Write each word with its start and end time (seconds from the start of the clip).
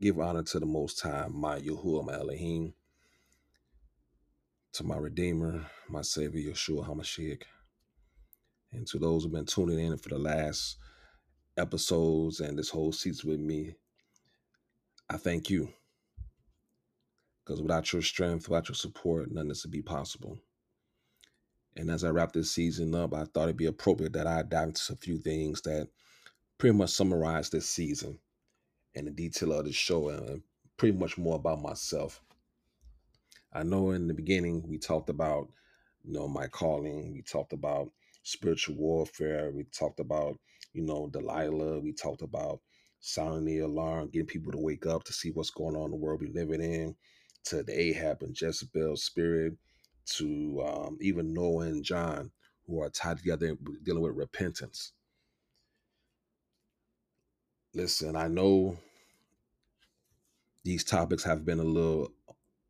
Give 0.00 0.20
honor 0.20 0.44
to 0.44 0.60
the 0.60 0.66
Most 0.66 1.00
High, 1.00 1.26
my 1.28 1.58
Yahuwah, 1.58 2.06
my 2.06 2.14
Elohim, 2.14 2.72
to 4.74 4.84
my 4.84 4.96
Redeemer, 4.96 5.66
my 5.88 6.02
Savior, 6.02 6.52
Yeshua 6.52 6.86
HaMashiach, 6.86 7.42
and 8.70 8.86
to 8.86 8.98
those 9.00 9.24
who've 9.24 9.32
been 9.32 9.44
tuning 9.44 9.80
in 9.80 9.98
for 9.98 10.10
the 10.10 10.18
last 10.18 10.76
episodes 11.56 12.38
and 12.38 12.56
this 12.56 12.68
whole 12.70 12.92
season 12.92 13.28
with 13.28 13.40
me. 13.40 13.74
I 15.10 15.16
thank 15.16 15.50
you. 15.50 15.68
Because 17.44 17.60
without 17.60 17.92
your 17.92 18.02
strength, 18.02 18.48
without 18.48 18.68
your 18.68 18.76
support, 18.76 19.32
none 19.32 19.46
of 19.46 19.48
this 19.48 19.64
would 19.64 19.72
be 19.72 19.82
possible. 19.82 20.38
And 21.74 21.90
as 21.90 22.04
I 22.04 22.10
wrap 22.10 22.32
this 22.32 22.52
season 22.52 22.94
up, 22.94 23.14
I 23.14 23.24
thought 23.24 23.44
it'd 23.44 23.56
be 23.56 23.66
appropriate 23.66 24.12
that 24.12 24.28
I 24.28 24.42
dive 24.42 24.68
into 24.68 24.92
a 24.92 24.96
few 24.96 25.18
things 25.18 25.60
that 25.62 25.88
pretty 26.56 26.76
much 26.76 26.90
summarize 26.90 27.50
this 27.50 27.68
season 27.68 28.20
and 28.94 29.06
the 29.06 29.10
detail 29.10 29.52
of 29.52 29.64
the 29.64 29.72
show 29.72 30.08
and 30.08 30.42
pretty 30.76 30.96
much 30.96 31.18
more 31.18 31.36
about 31.36 31.62
myself. 31.62 32.20
I 33.52 33.62
know 33.62 33.90
in 33.92 34.08
the 34.08 34.14
beginning 34.14 34.62
we 34.68 34.78
talked 34.78 35.08
about, 35.08 35.48
you 36.04 36.12
know, 36.12 36.28
my 36.28 36.46
calling. 36.46 37.12
We 37.12 37.22
talked 37.22 37.52
about 37.52 37.90
spiritual 38.22 38.76
warfare. 38.76 39.50
We 39.50 39.64
talked 39.64 40.00
about, 40.00 40.38
you 40.72 40.82
know, 40.82 41.08
Delilah. 41.10 41.80
We 41.80 41.92
talked 41.92 42.22
about 42.22 42.60
sounding 43.00 43.44
the 43.46 43.58
alarm, 43.60 44.10
getting 44.10 44.26
people 44.26 44.52
to 44.52 44.58
wake 44.58 44.86
up 44.86 45.04
to 45.04 45.12
see 45.12 45.30
what's 45.30 45.50
going 45.50 45.76
on 45.76 45.86
in 45.86 45.90
the 45.92 45.96
world 45.96 46.20
we're 46.20 46.32
living 46.32 46.60
in, 46.60 46.94
to 47.44 47.62
the 47.62 47.80
Ahab 47.80 48.22
and 48.22 48.38
Jezebel 48.38 48.96
spirit, 48.96 49.54
to 50.16 50.64
um, 50.66 50.98
even 51.00 51.32
Noah 51.32 51.66
and 51.66 51.84
John, 51.84 52.30
who 52.66 52.82
are 52.82 52.90
tied 52.90 53.18
together 53.18 53.56
dealing 53.82 54.02
with 54.02 54.16
repentance. 54.16 54.92
Listen, 57.74 58.16
I 58.16 58.28
know 58.28 58.78
these 60.64 60.84
topics 60.84 61.24
have 61.24 61.44
been 61.44 61.60
a 61.60 61.64
little 61.64 62.12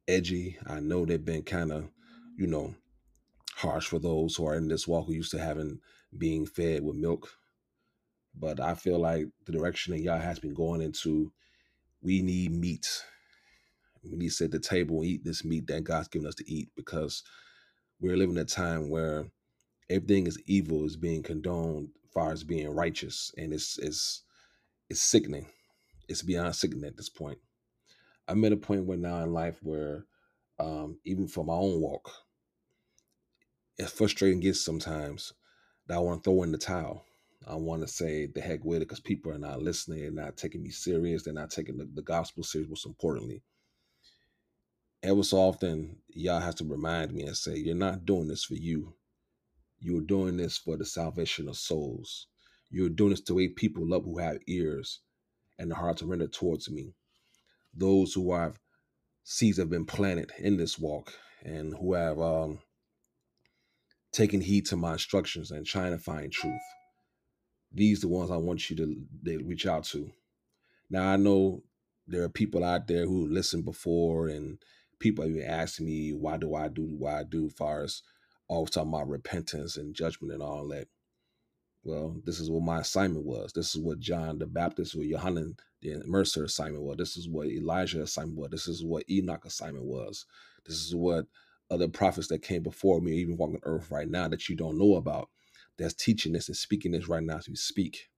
edgy. 0.09 0.59
I 0.67 0.81
know 0.81 1.05
they've 1.05 1.25
been 1.25 1.43
kind 1.43 1.73
of, 1.73 1.89
you 2.37 2.47
know, 2.47 2.75
harsh 3.55 3.87
for 3.87 3.99
those 3.99 4.37
who 4.37 4.47
are 4.47 4.57
in 4.57 4.69
this 4.69 4.89
walk 4.89 5.07
who 5.07 5.15
used 5.15 5.31
to 5.33 5.39
having 5.39 5.81
being 6.17 6.47
fed 6.47 6.83
with 6.85 6.97
milk. 6.97 7.31
But 8.35 8.61
I 8.61 8.75
feel 8.75 8.99
like 8.99 9.27
the 9.47 9.53
direction 9.53 9.93
that 9.93 10.01
y'all 10.01 10.19
has 10.21 10.39
been 10.39 10.55
going 10.55 10.83
into, 10.83 11.33
we 12.03 12.23
need 12.23 12.53
meat. 12.53 13.05
We 14.05 14.17
need 14.17 14.29
to 14.29 14.35
sit 14.35 14.45
at 14.47 14.51
the 14.53 14.61
table 14.61 14.99
and 14.99 15.07
eat 15.07 15.25
this 15.25 15.45
meat 15.45 15.67
that 15.69 15.85
God's 15.85 16.09
given 16.09 16.29
us 16.29 16.37
to 16.37 16.51
eat 16.51 16.71
because 16.77 17.23
we're 18.01 18.17
living 18.17 18.37
in 18.37 18.43
a 18.43 18.45
time 18.45 18.91
where 18.91 19.27
everything 19.91 20.27
is 20.27 20.41
evil 20.47 20.85
is 20.85 20.97
being 20.97 21.23
condoned 21.23 21.91
far 22.13 22.33
as 22.33 22.45
being 22.45 22.71
righteous. 22.71 23.33
And 23.37 23.53
it's 23.53 23.79
it's 23.79 24.23
it's 24.91 25.03
sickening. 25.03 25.47
It's 26.09 26.23
beyond 26.23 26.55
sickening 26.57 26.85
at 26.85 26.97
this 26.97 27.09
point. 27.09 27.39
I'm 28.27 28.45
at 28.45 28.53
a 28.53 28.57
point 28.57 28.87
where 28.87 28.99
now 28.99 29.23
in 29.23 29.33
life 29.33 29.59
where 29.63 30.05
um, 30.59 30.99
even 31.05 31.29
for 31.29 31.45
my 31.45 31.55
own 31.55 31.81
walk, 31.81 32.11
it's 33.79 33.93
frustrating 33.93 34.41
gets 34.41 34.61
sometimes 34.61 35.33
that 35.87 35.97
I 35.97 36.01
want 36.01 36.23
to 36.23 36.31
throw 36.31 36.43
in 36.43 36.53
the 36.53 36.59
towel. 36.59 37.05
I 37.47 37.55
want 37.55 37.83
to 37.83 37.89
say 37.89 38.27
the 38.27 38.41
heck 38.41 38.65
with 38.65 38.79
it 38.79 38.89
because 38.89 39.01
people 39.01 39.33
are 39.33 39.39
not 39.39 39.63
listening, 39.63 40.01
they're 40.01 40.11
not 40.11 40.37
taking 40.37 40.63
me 40.63 40.71
serious, 40.71 41.23
they're 41.23 41.33
not 41.33 41.51
taking 41.51 41.79
the, 41.79 41.89
the 41.95 42.03
gospel 42.03 42.43
serious, 42.43 42.69
most 42.69 42.87
importantly. 42.87 43.43
Ever 45.03 45.23
so 45.23 45.39
often, 45.39 45.99
y'all 46.09 46.41
have 46.41 46.57
to 46.57 46.65
remind 46.65 47.13
me 47.13 47.23
and 47.23 47.37
say, 47.37 47.57
You're 47.57 47.77
not 47.77 48.05
doing 48.05 48.27
this 48.27 48.45
for 48.45 48.55
you. 48.55 48.95
You're 49.79 50.01
doing 50.01 50.37
this 50.37 50.59
for 50.59 50.77
the 50.77 50.85
salvation 50.85 51.49
of 51.49 51.57
souls. 51.57 52.27
You're 52.71 52.89
doing 52.91 53.11
this 53.11 53.21
to 53.23 53.35
wake 53.35 53.57
people 53.57 53.95
up 53.95 54.05
who 54.05 54.19
have 54.19 54.39
ears 54.47 55.01
and 55.59 55.71
the 55.71 55.75
heart 55.75 55.99
to 55.99 56.07
render 56.07 56.29
towards 56.29 56.71
me. 56.71 56.93
Those 57.75 58.13
who 58.15 58.35
have 58.35 58.59
seeds 59.25 59.59
have 59.59 59.71
been 59.71 59.87
planted 59.87 60.33
in 60.39 60.57
this 60.57 60.79
walk 60.79 61.13
and 61.45 61.75
who 61.77 61.95
have 61.95 62.19
um, 62.19 62.61
taken 64.13 64.41
heed 64.41 64.67
to 64.67 64.77
my 64.77 64.93
instructions 64.93 65.51
and 65.51 65.67
trying 65.67 65.93
to 65.93 65.99
find 65.99 66.33
truth. 66.33 66.61
These 67.73 68.01
the 68.01 68.09
ones 68.09 68.31
I 68.31 68.37
want 68.37 68.71
you 68.71 68.77
to, 68.77 69.39
reach 69.45 69.67
out 69.67 69.85
to. 69.85 70.11
Now 70.91 71.09
I 71.09 71.17
know 71.17 71.63
there 72.07 72.23
are 72.23 72.31
people 72.31 72.65
out 72.65 72.87
there 72.87 73.05
who 73.05 73.29
listened 73.29 73.65
before 73.65 74.29
and 74.29 74.59
people 74.99 75.25
have 75.25 75.37
asking 75.47 75.87
me 75.87 76.13
why 76.13 76.39
do 76.39 76.55
I 76.55 76.69
do 76.69 76.85
what 76.99 77.15
I 77.15 77.23
do 77.25 77.47
as 77.47 77.53
far 77.53 77.83
as 77.83 78.03
always 78.49 78.71
talking 78.71 78.89
about 78.89 79.09
repentance 79.09 79.77
and 79.77 79.95
judgment 79.95 80.33
and 80.33 80.43
all 80.43 80.67
that. 80.69 80.89
Well, 81.89 82.21
this 82.23 82.39
is 82.39 82.51
what 82.51 82.63
my 82.63 82.81
assignment 82.81 83.25
was. 83.25 83.55
This 83.55 83.75
is 83.75 83.81
what 83.81 83.99
John 83.99 84.39
the 84.39 84.45
Baptist 84.45 84.95
or 84.95 85.05
Yohanan 85.05 85.57
the 85.81 85.95
Immerser 85.95 86.45
assignment 86.45 86.85
was. 86.85 86.99
This 86.99 87.17
is 87.17 87.31
what 87.31 87.47
Elijah 87.47 88.03
assignment 88.03 88.39
was. 88.39 88.51
This 88.51 88.69
is 88.69 88.85
what 88.85 89.09
Enoch 89.09 89.47
assignment 89.47 89.87
was. 89.87 90.27
This 90.67 90.77
is 90.85 90.95
what 90.95 91.25
other 91.71 91.89
prophets 91.89 92.29
that 92.29 92.43
came 92.43 92.63
before 92.63 93.01
me, 93.01 93.13
even 93.13 93.39
walking 93.39 93.61
earth 93.63 93.91
right 93.91 94.07
now 94.07 94.29
that 94.29 94.51
you 94.51 94.55
don't 94.55 94.77
know 94.77 94.97
about, 94.97 95.31
that's 95.79 95.95
teaching 95.95 96.35
this 96.35 96.49
and 96.49 96.57
speaking 96.59 96.93
this 96.93 97.09
right 97.09 97.23
now 97.23 97.39
as 97.39 97.49
we 97.49 97.57
speak 97.57 98.11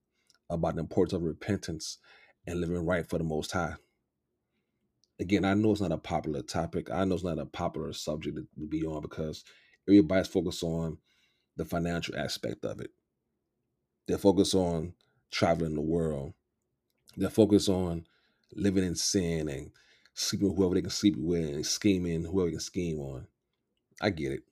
about 0.51 0.75
the 0.75 0.81
importance 0.81 1.13
of 1.13 1.23
repentance 1.23 1.99
and 2.49 2.61
living 2.61 2.85
right 2.85 3.09
for 3.09 3.19
the 3.19 3.25
Most 3.25 3.53
High. 3.53 3.75
Again, 5.21 5.45
I 5.45 5.55
know 5.55 5.71
it's 5.71 5.81
not 5.81 5.93
a 5.93 5.99
popular 5.99 6.43
topic. 6.43 6.91
I 6.91 7.05
know 7.05 7.15
it's 7.15 7.23
not 7.23 7.39
a 7.39 7.47
popular 7.47 7.93
subject 7.93 8.37
to 8.37 8.67
be 8.67 8.85
on 8.85 9.01
because 9.01 9.45
everybody's 9.87 10.27
focused 10.27 10.65
on 10.65 10.99
the 11.57 11.65
financial 11.65 12.17
aspect 12.17 12.65
of 12.65 12.81
it. 12.81 12.91
They're 14.11 14.19
focused 14.19 14.57
on 14.57 14.95
traveling 15.31 15.77
the 15.77 15.81
world. 15.81 16.35
They're 17.17 17.31
focused 17.31 17.69
on 17.69 18.07
living 18.53 18.83
in 18.83 18.97
sin 18.97 19.49
and 19.49 19.71
sleeping 20.15 20.49
with 20.49 20.57
whoever 20.57 20.75
they 20.75 20.81
can 20.81 20.91
sleep 20.91 21.15
with 21.17 21.49
and 21.49 21.65
scheming 21.65 22.25
whoever 22.25 22.47
they 22.47 22.55
can 22.55 22.61
scheme 22.61 22.99
on. 22.99 23.29
I 24.01 24.11
get 24.11 24.33
it. 24.33 24.43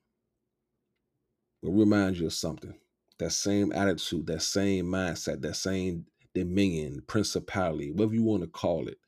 But 1.60 1.72
remind 1.72 2.18
you 2.18 2.26
of 2.26 2.34
something. 2.34 2.72
That 3.18 3.32
same 3.32 3.72
attitude, 3.72 4.28
that 4.28 4.42
same 4.42 4.86
mindset, 4.86 5.42
that 5.42 5.56
same 5.56 6.06
dominion, 6.36 7.02
principality, 7.08 7.91
whatever 7.91 8.14
you 8.14 8.22
want 8.22 8.44
to 8.44 8.48
call 8.48 8.86
it, 8.86 8.98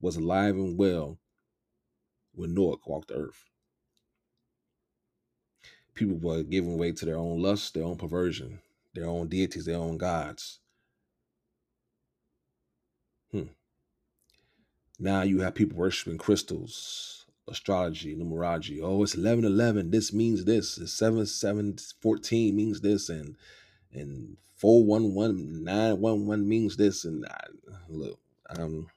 was 0.00 0.14
alive 0.14 0.54
and 0.54 0.78
well 0.78 1.18
when 2.32 2.54
Noah 2.54 2.76
walked 2.86 3.08
the 3.08 3.14
earth. 3.14 3.42
People 5.94 6.16
were 6.18 6.44
giving 6.44 6.78
way 6.78 6.92
to 6.92 7.04
their 7.04 7.18
own 7.18 7.42
lust, 7.42 7.74
their 7.74 7.82
own 7.82 7.96
perversion, 7.96 8.60
their 8.94 9.06
own 9.06 9.28
deities, 9.28 9.64
their 9.64 9.78
own 9.78 9.98
gods. 9.98 10.60
Hmm. 13.30 13.44
Now 14.98 15.22
you 15.22 15.40
have 15.40 15.54
people 15.54 15.78
worshiping 15.78 16.18
crystals, 16.18 17.24
astrology, 17.48 18.16
numerology. 18.16 18.80
Oh, 18.82 19.02
it's 19.02 19.14
11 19.14 19.44
11. 19.44 19.90
This 19.90 20.12
means 20.12 20.44
this. 20.44 20.78
It's 20.78 20.92
7 20.92 21.26
7 21.26 21.76
14 22.00 22.56
means 22.56 22.80
this. 22.80 23.08
And 23.08 23.36
and 23.92 24.36
411 24.56 25.64
911 25.64 26.48
means 26.48 26.76
this. 26.76 27.04
And 27.04 27.24
I, 27.26 27.40
look, 27.88 28.18
um, 28.58 28.88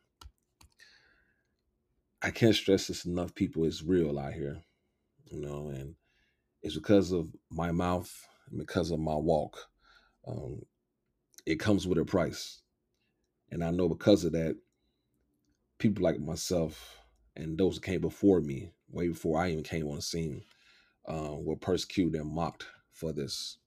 I 2.21 2.31
can't 2.31 2.55
stress 2.55 2.87
this 2.87 3.05
enough. 3.05 3.35
People 3.35 3.65
it's 3.65 3.83
real 3.83 4.17
out 4.17 4.33
here, 4.33 4.61
you 5.25 5.39
know, 5.39 5.69
and 5.69 5.95
it's 6.61 6.75
because 6.75 7.11
of 7.11 7.27
my 7.51 7.71
mouth 7.71 8.11
and 8.49 8.59
because 8.59 8.91
of 8.91 8.99
my 8.99 9.15
walk. 9.15 9.69
Um, 10.27 10.61
it 11.45 11.59
comes 11.59 11.87
with 11.87 11.97
a 11.97 12.05
price. 12.05 12.61
And 13.51 13.63
I 13.63 13.71
know 13.71 13.89
because 13.89 14.23
of 14.23 14.31
that, 14.33 14.57
people 15.77 16.03
like 16.03 16.19
myself 16.19 16.97
and 17.35 17.57
those 17.57 17.75
that 17.75 17.83
came 17.83 18.01
before 18.01 18.41
me, 18.41 18.71
way 18.89 19.07
before 19.07 19.39
I 19.39 19.51
even 19.51 19.63
came 19.63 19.87
on 19.87 19.97
the 19.97 20.01
scene, 20.01 20.43
uh, 21.07 21.35
were 21.37 21.55
persecuted 21.55 22.19
and 22.19 22.31
mocked 22.31 22.65
for 22.93 23.11
this. 23.11 23.57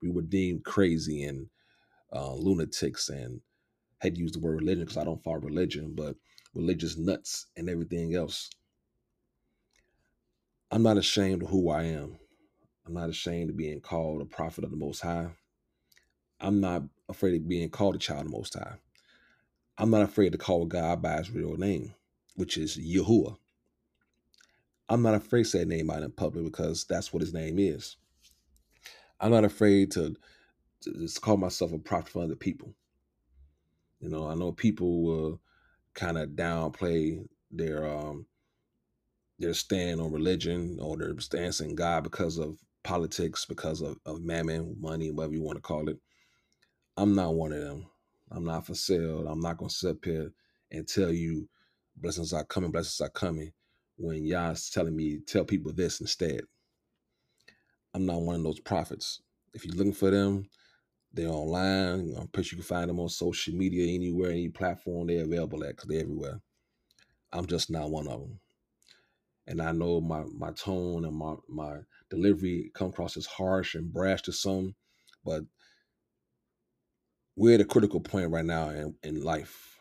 We 0.00 0.10
were 0.10 0.22
deemed 0.22 0.64
crazy 0.64 1.24
and 1.24 1.48
uh, 2.12 2.34
lunatics 2.34 3.08
and 3.08 3.40
had 3.98 4.16
used 4.16 4.34
the 4.34 4.40
word 4.40 4.60
religion 4.60 4.84
because 4.84 4.96
I 4.96 5.04
don't 5.04 5.22
follow 5.22 5.38
religion, 5.38 5.94
but 5.94 6.14
religious 6.54 6.96
nuts 6.96 7.46
and 7.56 7.68
everything 7.68 8.14
else. 8.14 8.50
I'm 10.70 10.82
not 10.82 10.98
ashamed 10.98 11.42
of 11.42 11.48
who 11.48 11.70
I 11.70 11.84
am. 11.84 12.18
I'm 12.86 12.94
not 12.94 13.10
ashamed 13.10 13.50
of 13.50 13.56
being 13.56 13.80
called 13.80 14.22
a 14.22 14.26
prophet 14.26 14.64
of 14.64 14.70
the 14.70 14.76
Most 14.76 15.00
High. 15.00 15.28
I'm 16.40 16.60
not 16.60 16.82
afraid 17.08 17.34
of 17.40 17.48
being 17.48 17.68
called 17.70 17.96
a 17.96 17.98
child 17.98 18.26
of 18.26 18.32
Most 18.32 18.54
High. 18.54 18.76
I'm 19.78 19.90
not 19.90 20.02
afraid 20.02 20.32
to 20.32 20.38
call 20.38 20.66
God 20.66 21.02
by 21.02 21.18
his 21.18 21.30
real 21.30 21.56
name, 21.56 21.94
which 22.36 22.56
is 22.56 22.76
Yahuwah. 22.76 23.36
I'm 24.88 25.02
not 25.02 25.14
afraid 25.14 25.44
to 25.44 25.48
say 25.50 25.58
that 25.60 25.68
name 25.68 25.90
out 25.90 26.02
in 26.02 26.10
public 26.10 26.44
because 26.44 26.84
that's 26.84 27.12
what 27.12 27.20
his 27.20 27.34
name 27.34 27.58
is. 27.58 27.96
I'm 29.20 29.30
not 29.30 29.44
afraid 29.44 29.90
to, 29.92 30.16
to 30.82 30.92
just 30.94 31.20
call 31.20 31.36
myself 31.36 31.72
a 31.72 31.78
prophet 31.78 32.10
for 32.10 32.22
other 32.22 32.36
people. 32.36 32.74
You 34.00 34.08
know, 34.08 34.28
I 34.28 34.34
know 34.34 34.52
people 34.52 35.02
will 35.02 35.40
kind 35.94 36.18
of 36.18 36.30
downplay 36.30 37.26
their 37.50 37.86
um 37.86 38.26
their 39.38 39.54
stand 39.54 40.00
on 40.00 40.12
religion 40.12 40.78
or 40.80 40.96
their 40.96 41.18
stance 41.20 41.60
in 41.60 41.74
God 41.74 42.04
because 42.04 42.38
of 42.38 42.58
politics, 42.82 43.44
because 43.44 43.80
of, 43.80 43.96
of 44.04 44.20
mammon, 44.22 44.76
money, 44.80 45.10
whatever 45.10 45.34
you 45.34 45.42
want 45.42 45.56
to 45.56 45.62
call 45.62 45.88
it. 45.88 45.98
I'm 46.98 47.14
not 47.14 47.36
one 47.36 47.52
of 47.52 47.60
them. 47.60 47.86
I'm 48.28 48.44
not 48.44 48.66
for 48.66 48.74
sale. 48.74 49.28
I'm 49.28 49.38
not 49.38 49.56
gonna 49.56 49.70
sit 49.70 49.90
up 49.90 50.04
here 50.04 50.32
and 50.72 50.86
tell 50.86 51.12
you 51.12 51.48
blessings 51.96 52.32
are 52.32 52.44
coming, 52.44 52.72
blessings 52.72 53.00
are 53.00 53.08
coming. 53.08 53.52
When 53.96 54.26
Yah's 54.26 54.68
telling 54.68 54.96
me, 54.96 55.20
tell 55.24 55.44
people 55.44 55.72
this 55.72 56.00
instead. 56.00 56.40
I'm 57.94 58.04
not 58.04 58.22
one 58.22 58.34
of 58.34 58.42
those 58.42 58.58
prophets. 58.58 59.22
If 59.54 59.64
you're 59.64 59.76
looking 59.76 59.92
for 59.92 60.10
them, 60.10 60.48
they're 61.12 61.28
online. 61.28 62.16
I'm 62.18 62.26
pretty 62.26 62.48
sure 62.48 62.56
you 62.56 62.64
can 62.64 62.68
find 62.76 62.90
them 62.90 62.98
on 62.98 63.08
social 63.08 63.54
media, 63.54 63.94
anywhere, 63.94 64.32
any 64.32 64.48
platform 64.48 65.06
they're 65.06 65.24
available 65.24 65.62
at, 65.62 65.76
because 65.76 65.88
they're 65.88 66.00
everywhere. 66.00 66.40
I'm 67.32 67.46
just 67.46 67.70
not 67.70 67.90
one 67.90 68.08
of 68.08 68.20
them. 68.20 68.40
And 69.46 69.62
I 69.62 69.70
know 69.70 70.00
my 70.00 70.24
my 70.36 70.50
tone 70.50 71.04
and 71.04 71.16
my 71.16 71.34
my 71.48 71.76
delivery 72.10 72.72
come 72.74 72.88
across 72.88 73.16
as 73.16 73.26
harsh 73.26 73.76
and 73.76 73.92
brash 73.92 74.22
to 74.22 74.32
some, 74.32 74.74
but 75.24 75.42
we're 77.38 77.54
at 77.54 77.60
a 77.60 77.64
critical 77.64 78.00
point 78.00 78.32
right 78.32 78.44
now 78.44 78.68
in, 78.70 78.96
in 79.04 79.22
life. 79.22 79.78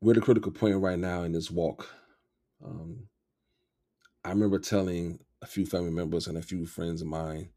We're 0.00 0.10
at 0.10 0.16
a 0.16 0.20
critical 0.20 0.50
point 0.50 0.80
right 0.80 0.98
now 0.98 1.22
in 1.22 1.30
this 1.30 1.48
walk. 1.48 1.88
Um, 2.64 3.06
I 4.24 4.30
remember 4.30 4.58
telling 4.58 5.20
a 5.40 5.46
few 5.46 5.64
family 5.64 5.92
members 5.92 6.26
and 6.26 6.36
a 6.36 6.42
few 6.42 6.66
friends 6.66 7.02
of 7.02 7.06
mine 7.06 7.50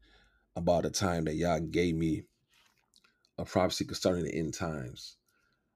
about 0.54 0.84
the 0.84 0.90
time 0.90 1.24
that 1.24 1.34
y'all 1.34 1.58
gave 1.58 1.96
me 1.96 2.22
a 3.36 3.44
prophecy 3.44 3.84
concerning 3.84 4.26
the 4.26 4.34
end 4.34 4.54
times 4.54 5.16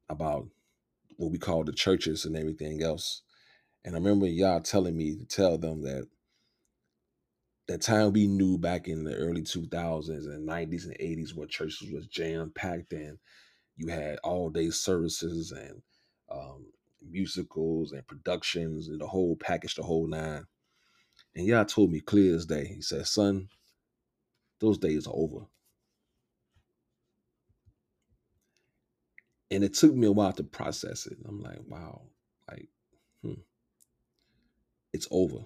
about 0.09 0.47
what 1.17 1.33
we 1.33 1.39
call 1.39 1.65
the 1.65 1.73
churches 1.73 2.25
and 2.25 2.37
everything 2.37 2.85
else. 2.85 3.23
And 3.85 3.97
I 3.97 3.99
remember 3.99 4.27
y'all 4.27 4.61
telling 4.61 4.97
me 4.97 5.17
to 5.17 5.25
tell 5.25 5.59
them 5.59 5.83
that 5.83 6.07
that 7.71 7.81
time 7.83 8.13
we 8.13 8.27
knew 8.27 8.59
back 8.59 8.89
in 8.89 9.05
the 9.05 9.15
early 9.15 9.43
2000s 9.43 10.27
and 10.27 10.49
90s 10.49 10.87
and 10.87 10.99
80s 10.99 11.37
where 11.37 11.47
churches 11.47 11.89
was 11.93 12.09
jam 12.09 12.51
packed 12.53 12.93
and 12.93 13.17
you 13.77 13.87
had 13.87 14.19
all 14.25 14.51
day 14.51 14.71
services 14.71 15.53
and 15.53 15.81
um, 16.33 16.67
musicals 17.09 17.93
and 17.93 18.05
productions 18.09 18.89
and 18.89 19.01
the 19.01 19.07
whole 19.07 19.37
package, 19.37 19.77
the 19.77 19.85
whole 19.85 20.09
nine. 20.09 20.47
And 21.37 21.47
Yah 21.47 21.63
told 21.63 21.93
me 21.93 22.01
clear 22.01 22.35
as 22.35 22.45
day. 22.45 22.67
He 22.67 22.83
said, 22.83 23.07
"Son, 23.07 23.49
those 24.59 24.79
days 24.79 25.07
are 25.07 25.15
over." 25.15 25.47
And 29.53 29.63
it 29.63 29.75
took 29.75 29.95
me 29.95 30.09
a 30.09 30.13
while 30.13 30.33
to 30.33 30.43
process 30.43 31.07
it. 31.07 31.19
I'm 31.25 31.41
like, 31.41 31.61
wow, 31.69 32.03
like, 32.51 32.69
hmm, 33.23 33.35
it's 34.93 35.07
over. 35.13 35.45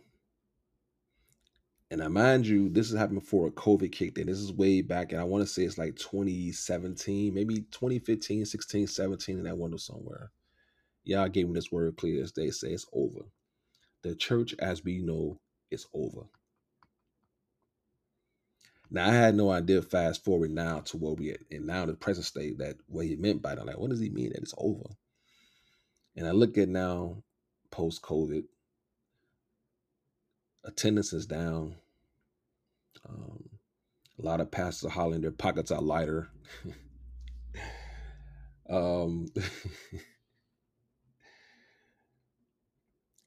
And 1.94 2.02
I 2.02 2.08
mind 2.08 2.44
you, 2.44 2.68
this 2.68 2.90
is 2.90 2.98
happening 2.98 3.20
before 3.20 3.46
a 3.46 3.52
COVID 3.52 3.92
kicked 3.92 4.18
in. 4.18 4.26
This 4.26 4.40
is 4.40 4.52
way 4.52 4.82
back, 4.82 5.12
and 5.12 5.20
I 5.20 5.24
want 5.24 5.46
to 5.46 5.46
say 5.46 5.62
it's 5.62 5.78
like 5.78 5.94
2017, 5.94 7.32
maybe 7.32 7.60
2015, 7.70 8.44
16, 8.44 8.88
17, 8.88 9.38
in 9.38 9.44
that 9.44 9.56
window 9.56 9.76
somewhere. 9.76 10.32
Yah 11.04 11.28
gave 11.28 11.46
me 11.46 11.54
this 11.54 11.70
word 11.70 11.96
clear 11.96 12.20
as 12.20 12.32
day. 12.32 12.50
Say 12.50 12.70
it's 12.70 12.84
over. 12.92 13.20
The 14.02 14.16
church, 14.16 14.56
as 14.58 14.82
we 14.82 14.98
know, 14.98 15.38
is 15.70 15.86
over. 15.94 16.22
Now 18.90 19.08
I 19.08 19.12
had 19.12 19.36
no 19.36 19.52
idea. 19.52 19.80
Fast 19.80 20.24
forward 20.24 20.50
now 20.50 20.80
to 20.80 20.96
where 20.96 21.14
we 21.14 21.30
at, 21.30 21.42
and 21.52 21.64
now 21.64 21.86
the 21.86 21.94
present 21.94 22.26
state 22.26 22.58
that 22.58 22.74
what 22.88 23.06
he 23.06 23.14
meant 23.14 23.40
by 23.40 23.54
that. 23.54 23.66
Like, 23.66 23.78
what 23.78 23.90
does 23.90 24.00
he 24.00 24.10
mean 24.10 24.30
that 24.30 24.42
it's 24.42 24.54
over? 24.58 24.96
And 26.16 26.26
I 26.26 26.32
look 26.32 26.58
at 26.58 26.68
now, 26.68 27.22
post 27.70 28.02
COVID, 28.02 28.42
attendance 30.64 31.12
is 31.12 31.26
down. 31.26 31.76
Um, 33.08 33.48
a 34.18 34.24
lot 34.24 34.40
of 34.40 34.50
pastors 34.50 34.86
are 34.86 34.92
hollering 34.92 35.22
their 35.22 35.30
pockets 35.30 35.70
are 35.70 35.82
lighter. 35.82 36.28
um, 38.70 39.26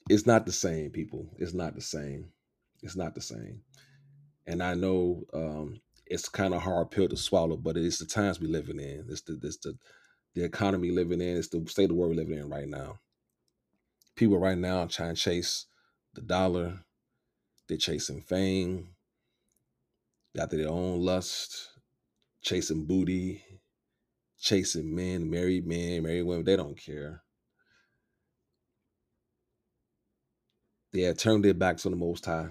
it's 0.10 0.26
not 0.26 0.46
the 0.46 0.52
same, 0.52 0.92
people. 0.92 1.30
It's 1.38 1.54
not 1.54 1.76
the 1.76 1.82
same. 1.82 2.32
It's 2.82 2.96
not 2.96 3.16
the 3.16 3.22
same. 3.22 3.62
And 4.46 4.64
I 4.64 4.76
know 4.76 5.24
um, 5.34 5.82
it's 6.06 6.30
kind 6.30 6.54
of 6.54 6.62
hard 6.62 6.92
pill 6.92 7.10
to 7.10 7.18
swallow, 7.18 7.58
but 7.58 7.78
it's 7.78 8.00
the 8.00 8.06
times 8.06 8.40
we 8.40 8.48
living 8.48 8.80
in. 8.80 9.06
It's 9.10 9.22
the 9.22 9.40
it's 9.44 9.58
the 9.58 9.78
the 10.36 10.44
economy 10.44 10.92
living 10.92 11.22
in. 11.22 11.38
It's 11.38 11.50
the 11.50 11.66
state 11.68 11.86
of 11.86 11.90
the 11.90 11.96
world 11.96 12.12
we're 12.12 12.24
living 12.24 12.40
in 12.40 12.50
right 12.50 12.68
now. 12.68 13.00
People 14.16 14.40
right 14.40 14.58
now 14.58 14.86
trying 14.86 15.16
to 15.16 15.22
chase 15.22 15.66
the 16.14 16.22
dollar. 16.22 16.80
They're 17.68 17.78
chasing 17.78 18.22
fame. 18.22 18.90
Got 20.38 20.52
their 20.52 20.70
own 20.70 21.02
lust, 21.02 21.70
chasing 22.44 22.86
booty, 22.86 23.44
chasing 24.40 24.96
men, 24.96 25.28
married 25.32 25.66
men, 25.66 26.04
married 26.04 26.22
women. 26.22 26.46
They 26.46 26.56
don't 26.56 26.78
care. 26.78 27.24
They 30.94 31.02
have 31.02 31.18
turned 31.18 31.44
their 31.44 31.56
backs 31.56 31.88
on 31.88 31.92
the 31.92 31.98
Most 31.98 32.24
High. 32.26 32.50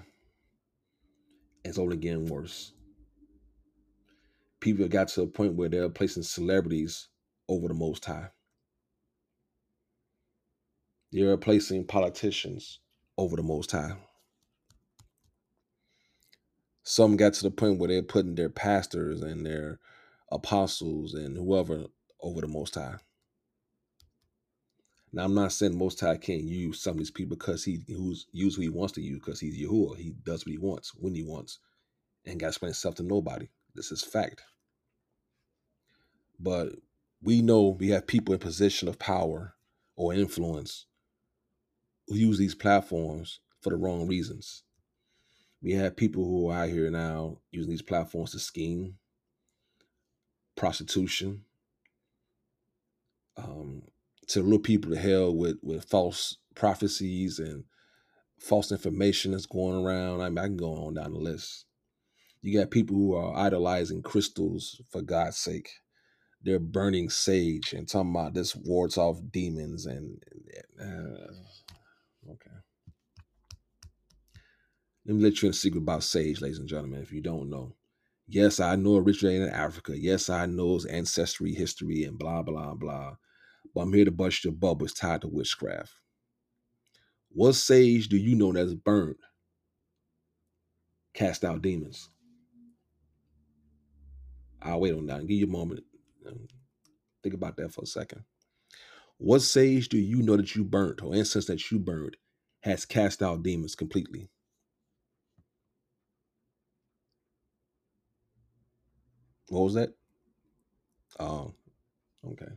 It's 1.63 1.77
only 1.77 1.95
getting 1.95 2.25
worse. 2.25 2.73
People 4.59 4.83
have 4.83 4.91
got 4.91 5.07
to 5.09 5.21
a 5.21 5.27
point 5.27 5.55
where 5.55 5.69
they're 5.69 5.87
placing 5.87 6.23
celebrities 6.23 7.07
over 7.47 7.69
the 7.69 7.73
Most 7.73 8.03
High. 8.03 8.31
They're 11.13 11.29
replacing 11.29 11.87
politicians 11.87 12.79
over 13.17 13.37
the 13.37 13.43
Most 13.43 13.71
High. 13.71 13.95
Some 16.89 17.17
got 17.17 17.33
to 17.33 17.43
the 17.43 17.51
point 17.51 17.79
where 17.79 17.89
they're 17.89 18.01
putting 18.01 18.35
their 18.35 18.47
pastors 18.47 19.21
and 19.21 19.45
their 19.45 19.77
apostles 20.31 21.13
and 21.13 21.35
whoever 21.35 21.87
over 22.21 22.39
the 22.39 22.47
Most 22.47 22.75
High. 22.75 22.95
Now, 25.11 25.25
I'm 25.25 25.33
not 25.33 25.51
saying 25.51 25.77
Most 25.77 25.99
High 25.99 26.15
can't 26.15 26.43
use 26.43 26.79
some 26.79 26.91
of 26.93 26.99
these 26.99 27.11
people 27.11 27.35
because 27.35 27.65
he 27.65 27.83
who's 27.89 28.27
use 28.31 28.55
who 28.55 28.61
he 28.61 28.69
wants 28.69 28.93
to 28.93 29.01
use 29.01 29.19
because 29.19 29.41
he's 29.41 29.61
Yahuwah. 29.61 29.97
He 29.97 30.13
does 30.23 30.45
what 30.45 30.53
he 30.53 30.57
wants 30.57 30.93
when 30.95 31.13
he 31.13 31.23
wants, 31.23 31.59
and 32.25 32.39
got 32.39 32.45
to 32.45 32.49
explain 32.51 32.69
himself 32.69 32.95
to 32.95 33.03
nobody. 33.03 33.49
This 33.75 33.91
is 33.91 34.01
fact. 34.01 34.43
But 36.39 36.69
we 37.21 37.41
know 37.41 37.75
we 37.77 37.89
have 37.89 38.07
people 38.07 38.33
in 38.33 38.39
position 38.39 38.87
of 38.87 38.97
power 38.97 39.55
or 39.97 40.13
influence 40.13 40.85
who 42.07 42.15
use 42.15 42.37
these 42.37 42.55
platforms 42.55 43.41
for 43.59 43.71
the 43.71 43.75
wrong 43.75 44.07
reasons. 44.07 44.63
We 45.67 45.73
have 45.73 45.97
people 45.97 46.23
who 46.23 46.49
are 46.49 46.63
out 46.63 46.69
here 46.69 46.89
now 46.89 47.39
using 47.51 47.69
these 47.69 47.81
platforms 47.81 48.31
to 48.31 48.39
scheme, 48.39 48.95
prostitution, 50.55 51.43
um, 53.35 53.81
to 54.27 54.41
lure 54.41 54.59
people 54.59 54.91
to 54.91 54.97
hell 54.97 55.35
with 55.35 55.57
with 55.61 55.83
false 55.83 56.37
prophecies 56.55 57.37
and 57.37 57.65
false 58.39 58.71
information 58.71 59.33
that's 59.33 59.45
going 59.45 59.83
around. 59.83 60.21
I 60.21 60.29
mean, 60.29 60.37
I 60.37 60.45
can 60.45 60.55
go 60.55 60.73
on 60.73 60.93
down 60.93 61.11
the 61.11 61.19
list. 61.19 61.65
You 62.41 62.57
got 62.57 62.71
people 62.71 62.95
who 62.95 63.13
are 63.15 63.35
idolizing 63.35 64.03
crystals 64.03 64.79
for 64.89 65.01
God's 65.01 65.35
sake. 65.35 65.69
They're 66.41 66.59
burning 66.59 67.09
sage 67.09 67.73
and 67.73 67.89
talking 67.89 68.11
about 68.11 68.33
this 68.33 68.55
wards 68.55 68.97
off 68.97 69.19
demons 69.31 69.85
and 69.85 70.23
uh, 70.79 71.33
okay. 72.31 72.57
Let 75.07 75.15
me 75.15 75.23
let 75.23 75.41
you 75.41 75.47
in 75.47 75.51
a 75.51 75.53
secret 75.53 75.79
about 75.79 76.03
sage, 76.03 76.41
ladies 76.41 76.59
and 76.59 76.67
gentlemen, 76.67 77.01
if 77.01 77.13
you 77.13 77.21
don't 77.21 77.49
know. 77.49 77.73
Yes, 78.27 78.59
I 78.59 78.75
know 78.75 78.97
originated 78.97 79.47
in 79.47 79.53
Africa. 79.53 79.97
Yes, 79.97 80.29
I 80.29 80.45
know 80.47 80.75
its 80.75 80.85
ancestry, 80.85 81.53
history, 81.53 82.03
and 82.03 82.19
blah, 82.19 82.43
blah, 82.43 82.73
blah. 82.73 83.15
But 83.73 83.81
I'm 83.81 83.93
here 83.93 84.03
to 84.03 84.11
bust 84.11 84.43
your 84.43 84.51
bubbles 84.51 84.93
tied 84.93 85.21
to 85.21 85.29
witchcraft. 85.29 85.93
What 87.29 87.53
sage 87.53 88.09
do 88.09 88.17
you 88.17 88.35
know 88.35 88.51
that's 88.51 88.73
burned? 88.73 89.15
Cast 91.13 91.45
out 91.45 91.61
demons. 91.61 92.09
I'll 94.61 94.81
wait 94.81 94.93
on 94.93 95.05
that. 95.05 95.21
Give 95.21 95.37
you 95.37 95.45
a 95.45 95.49
moment. 95.49 95.85
Um, 96.27 96.47
think 97.23 97.33
about 97.33 97.55
that 97.57 97.71
for 97.71 97.83
a 97.83 97.87
second. 97.87 98.23
What 99.19 99.41
sage 99.41 99.87
do 99.87 99.97
you 99.97 100.21
know 100.21 100.35
that 100.35 100.53
you 100.53 100.65
burnt 100.65 101.01
or 101.01 101.15
incense 101.15 101.45
that 101.45 101.71
you 101.71 101.79
burned 101.79 102.17
has 102.61 102.83
cast 102.83 103.23
out 103.23 103.43
demons 103.43 103.73
completely? 103.73 104.29
What 109.49 109.61
was 109.63 109.73
that? 109.75 109.93
Oh, 111.19 111.53
okay. 112.25 112.51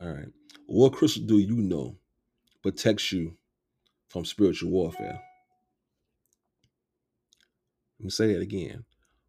All 0.00 0.12
right. 0.12 0.28
What 0.66 0.92
crystal 0.92 1.24
do 1.24 1.38
you 1.38 1.56
know 1.56 1.96
protects 2.62 3.12
you 3.12 3.36
from 4.08 4.24
spiritual 4.24 4.70
warfare? 4.70 5.20
Let 7.98 8.04
me 8.04 8.10
say 8.10 8.32
that 8.34 8.40
again. 8.42 8.84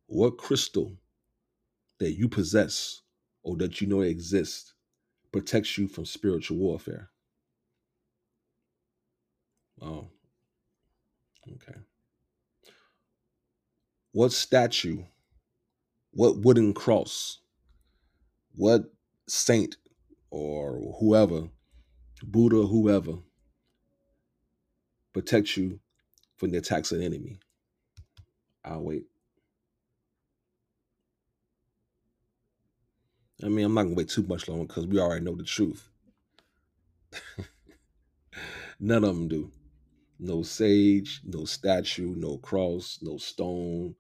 What 0.08 0.38
crystal 0.38 0.98
that 2.00 2.14
you 2.14 2.30
possess 2.30 3.02
or 3.44 3.56
that 3.58 3.82
you 3.82 3.88
know 3.88 4.02
exists 4.02 4.74
protects 5.32 5.78
you 5.78 5.88
from 5.88 6.06
spiritual 6.06 6.58
warfare? 6.58 7.10
Oh, 9.82 10.08
okay. 11.54 11.80
What 14.14 14.32
statue 14.32 15.04
what 16.16 16.40
wooden 16.40 16.74
cross, 16.74 17.40
what 18.56 18.86
saint 19.28 19.78
or 20.32 20.96
whoever 21.00 21.50
Buddha, 22.24 22.66
whoever, 22.66 23.18
protect 25.14 25.58
you 25.58 25.80
from 26.38 26.52
the 26.52 26.58
attacks 26.58 26.92
of 26.92 27.00
the 27.00 27.06
enemy. 27.06 27.40
I'll 28.64 28.84
wait. 28.84 29.06
I 33.44 33.48
mean, 33.50 33.66
I'm 33.66 33.74
not 33.74 33.84
gonna 33.84 33.96
wait 33.96 34.10
too 34.10 34.24
much 34.24 34.48
longer 34.48 34.66
because 34.66 34.88
we 34.88 35.00
already 35.00 35.24
know 35.24 35.36
the 35.36 35.44
truth. 35.44 35.90
None 38.80 39.04
of 39.04 39.16
them 39.16 39.28
do. 39.28 39.52
No 40.18 40.42
sage, 40.42 41.22
no 41.26 41.44
statue, 41.46 42.16
no 42.16 42.38
cross, 42.38 43.00
no 43.02 43.18
stone, 43.18 43.96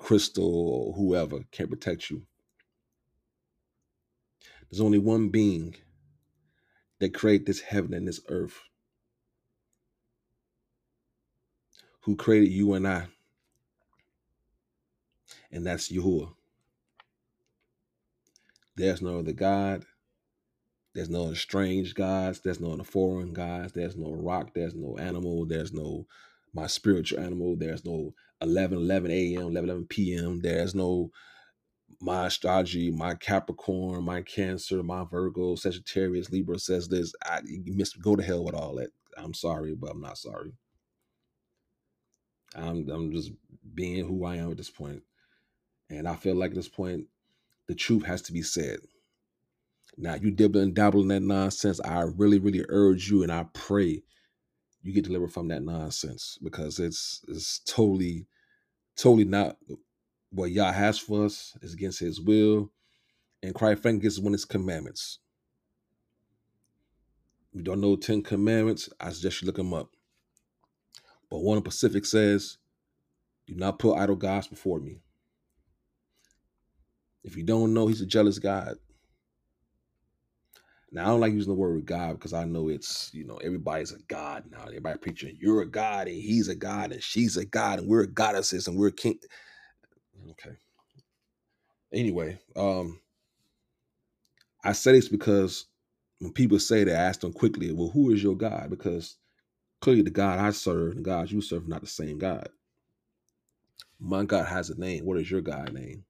crystal, 0.00 0.68
or 0.68 0.94
whoever 0.94 1.40
can 1.52 1.68
protect 1.68 2.10
you. 2.10 2.22
There's 4.68 4.80
only 4.80 4.98
one 4.98 5.28
being 5.28 5.76
that 6.98 7.14
created 7.14 7.46
this 7.46 7.60
heaven 7.60 7.94
and 7.94 8.08
this 8.08 8.20
earth, 8.28 8.58
who 12.02 12.16
created 12.16 12.50
you 12.50 12.74
and 12.74 12.88
I, 12.88 13.06
and 15.52 15.66
that's 15.66 15.92
Yahuwah. 15.92 16.32
There's 18.76 19.02
no 19.02 19.18
other 19.18 19.32
God. 19.32 19.84
There's 20.94 21.10
no 21.10 21.26
other 21.26 21.34
strange 21.34 21.94
gods. 21.94 22.40
There's 22.40 22.60
no 22.60 22.72
other 22.72 22.84
foreign 22.84 23.32
gods. 23.32 23.72
There's 23.72 23.96
no 23.96 24.12
rock. 24.12 24.54
There's 24.54 24.74
no 24.74 24.96
animal. 24.96 25.46
There's 25.46 25.72
no 25.72 26.06
my 26.54 26.66
spiritual 26.66 27.20
animal. 27.20 27.56
There's 27.56 27.84
no 27.84 28.14
11 28.42 28.78
11 28.78 29.10
a.m., 29.10 29.42
11 29.42 29.64
11 29.70 29.86
p.m. 29.86 30.40
There's 30.40 30.74
no 30.74 31.10
my 32.00 32.26
astrology, 32.26 32.90
my 32.90 33.14
Capricorn, 33.14 34.04
my 34.04 34.22
Cancer, 34.22 34.82
my 34.82 35.04
Virgo, 35.04 35.54
Sagittarius, 35.56 36.30
Libra 36.30 36.58
says 36.58 36.88
this. 36.88 37.14
I 37.24 37.40
missed 37.66 38.00
go 38.02 38.16
to 38.16 38.22
hell 38.22 38.44
with 38.44 38.54
all 38.54 38.76
that. 38.76 38.90
I'm 39.16 39.34
sorry, 39.34 39.74
but 39.74 39.90
I'm 39.90 40.00
not 40.00 40.18
sorry. 40.18 40.52
I'm 42.54 42.88
I'm 42.90 43.12
just 43.12 43.32
being 43.74 44.06
who 44.06 44.24
I 44.24 44.36
am 44.36 44.50
at 44.52 44.56
this. 44.56 44.72
And 45.90 46.08
I 46.08 46.16
feel 46.16 46.36
like 46.36 46.50
at 46.50 46.56
this 46.56 46.68
point, 46.68 47.06
the 47.68 47.74
truth 47.74 48.04
has 48.06 48.22
to 48.22 48.32
be 48.32 48.42
said. 48.42 48.78
Now 49.96 50.14
you 50.14 50.30
dibble 50.30 50.60
and 50.60 50.74
dabble 50.74 51.02
in 51.02 51.08
that 51.08 51.22
nonsense. 51.22 51.80
I 51.80 52.02
really, 52.02 52.38
really 52.38 52.64
urge 52.68 53.10
you 53.10 53.22
and 53.22 53.32
I 53.32 53.46
pray 53.52 54.02
you 54.82 54.92
get 54.92 55.04
delivered 55.04 55.32
from 55.32 55.48
that 55.48 55.62
nonsense 55.62 56.38
because 56.42 56.78
it's 56.78 57.22
it's 57.28 57.60
totally, 57.60 58.26
totally 58.96 59.24
not 59.24 59.56
what 60.30 60.50
Yah 60.50 60.72
has 60.72 60.98
for 60.98 61.24
us. 61.24 61.56
It's 61.62 61.74
against 61.74 62.00
his 62.00 62.20
will. 62.20 62.70
And 63.42 63.54
Christ 63.54 63.82
Frank 63.82 64.02
gets 64.02 64.18
one 64.18 64.28
of 64.28 64.38
his 64.38 64.44
commandments. 64.44 65.18
You 67.52 67.62
don't 67.62 67.80
know 67.80 67.96
Ten 67.96 68.22
Commandments, 68.22 68.88
I 69.00 69.10
suggest 69.10 69.42
you 69.42 69.46
look 69.46 69.56
them 69.56 69.74
up. 69.74 69.90
But 71.30 71.40
one 71.40 71.58
in 71.58 71.64
Pacific 71.64 72.04
says, 72.04 72.58
do 73.46 73.54
not 73.54 73.78
put 73.78 73.96
idol 73.96 74.16
gods 74.16 74.46
before 74.46 74.78
me. 74.78 75.00
If 77.24 77.36
you 77.36 77.42
don't 77.42 77.74
know, 77.74 77.88
he's 77.88 78.00
a 78.00 78.06
jealous 78.06 78.38
God. 78.38 78.76
Now 80.92 81.04
I 81.04 81.06
don't 81.08 81.20
like 81.20 81.32
using 81.32 81.52
the 81.54 81.60
word 81.60 81.86
God 81.86 82.12
because 82.14 82.32
I 82.32 82.44
know 82.44 82.68
it's 82.68 83.10
you 83.14 83.24
know 83.26 83.36
everybody's 83.38 83.92
a 83.92 83.98
God 84.08 84.44
now. 84.50 84.64
Everybody 84.64 84.98
preaching 84.98 85.36
you're 85.40 85.62
a 85.62 85.66
God 85.66 86.08
and 86.08 86.16
he's 86.16 86.48
a 86.48 86.54
God 86.54 86.92
and 86.92 87.02
she's 87.02 87.36
a 87.36 87.44
God 87.44 87.80
and 87.80 87.88
we're 87.88 88.06
goddesses 88.06 88.68
and 88.68 88.76
we're 88.78 88.90
king. 88.90 89.18
Okay. 90.32 90.56
Anyway, 91.92 92.38
um, 92.56 93.00
I 94.64 94.72
say 94.72 94.92
this 94.92 95.08
because 95.08 95.66
when 96.20 96.32
people 96.32 96.58
say 96.58 96.84
that, 96.84 96.94
I 96.96 97.02
ask 97.04 97.20
them 97.20 97.32
quickly, 97.32 97.72
well, 97.72 97.88
who 97.90 98.10
is 98.12 98.22
your 98.22 98.36
God? 98.36 98.70
Because 98.70 99.16
clearly 99.80 100.02
the 100.02 100.10
God 100.10 100.38
I 100.38 100.50
serve 100.50 100.90
and 100.92 100.98
the 100.98 101.02
God 101.10 101.30
you 101.30 101.40
serve 101.40 101.66
are 101.66 101.70
not 101.70 101.82
the 101.82 101.88
same 101.88 102.18
God. 102.18 102.48
My 104.00 104.24
God 104.24 104.46
has 104.46 104.70
a 104.70 104.80
name. 104.80 105.04
What 105.06 105.18
is 105.18 105.30
your 105.30 105.42
God 105.42 105.72
name? 105.72 106.04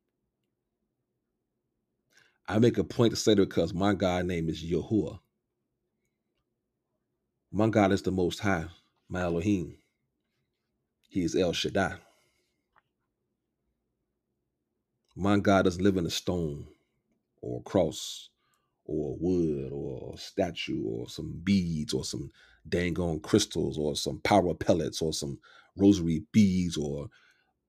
I 2.51 2.59
make 2.59 2.79
a 2.79 2.85
point 2.85 3.13
to 3.13 3.17
say 3.17 3.35
that 3.35 3.49
because 3.49 3.73
my 3.73 3.95
God 3.95 4.27
name 4.27 4.49
is 4.49 4.65
Yahuwah. 4.65 5.21
My 7.53 7.69
God 7.69 7.93
is 7.93 8.03
the 8.03 8.11
Most 8.11 8.41
High, 8.41 8.67
my 9.09 9.23
Elohim. 9.23 9.79
He 11.09 11.23
is 11.23 11.37
El 11.37 11.53
Shaddai. 11.53 11.95
My 15.17 15.39
God 15.39 15.63
doesn't 15.65 15.85
live 15.85 15.97
in 15.97 16.07
a 16.07 16.11
stone 16.11 16.67
or 17.41 17.61
a 17.61 17.63
cross 17.63 18.31
or 18.85 19.17
wood 19.21 19.71
or 19.73 20.19
statue 20.19 20.85
or 20.85 21.09
some 21.09 21.41
beads 21.45 21.95
or 21.95 22.05
some 22.05 22.31
dang 22.69 22.99
on 22.99 23.21
crystals 23.21 23.79
or 23.79 23.97
some 23.97 24.21
power 24.25 24.55
pellets 24.55 25.01
or 25.03 25.13
some 25.13 25.39
rosary 25.77 26.25
beads 26.33 26.77
or 26.77 27.09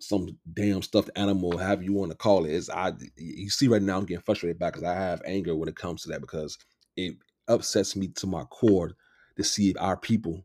some 0.01 0.37
damn 0.53 0.81
stuffed 0.81 1.09
animal, 1.15 1.57
however 1.57 1.83
you 1.83 1.93
want 1.93 2.11
to 2.11 2.17
call 2.17 2.45
it. 2.45 2.51
Is 2.51 2.69
I 2.69 2.93
you 3.17 3.49
see 3.49 3.67
right 3.67 3.81
now 3.81 3.97
I'm 3.97 4.05
getting 4.05 4.23
frustrated 4.23 4.59
back 4.59 4.73
because 4.73 4.87
I 4.87 4.93
have 4.95 5.21
anger 5.25 5.55
when 5.55 5.69
it 5.69 5.75
comes 5.75 6.03
to 6.03 6.09
that 6.09 6.21
because 6.21 6.57
it 6.95 7.15
upsets 7.47 7.95
me 7.95 8.07
to 8.07 8.27
my 8.27 8.43
core 8.45 8.91
to 9.37 9.43
see 9.43 9.73
our 9.79 9.97
people 9.97 10.43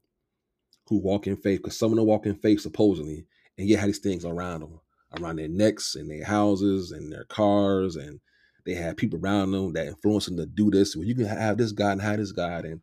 who 0.88 0.98
walk 0.98 1.26
in 1.26 1.36
faith, 1.36 1.62
because 1.62 1.78
some 1.78 1.92
of 1.92 1.96
them 1.96 2.06
walk 2.06 2.26
in 2.26 2.34
faith 2.36 2.60
supposedly, 2.60 3.26
and 3.58 3.68
yet 3.68 3.80
have 3.80 3.88
these 3.88 3.98
things 3.98 4.24
around 4.24 4.60
them, 4.60 4.80
around 5.18 5.36
their 5.36 5.48
necks 5.48 5.94
and 5.94 6.10
their 6.10 6.24
houses 6.24 6.92
and 6.92 7.12
their 7.12 7.24
cars, 7.24 7.96
and 7.96 8.20
they 8.64 8.74
have 8.74 8.96
people 8.96 9.18
around 9.18 9.50
them 9.50 9.72
that 9.72 9.86
influence 9.86 10.26
them 10.26 10.36
to 10.36 10.46
do 10.46 10.70
this. 10.70 10.94
Well, 10.94 11.06
you 11.06 11.14
can 11.14 11.26
have 11.26 11.58
this 11.58 11.72
God 11.72 11.92
and 11.92 12.02
have 12.02 12.18
this 12.18 12.32
God, 12.32 12.64
and 12.64 12.80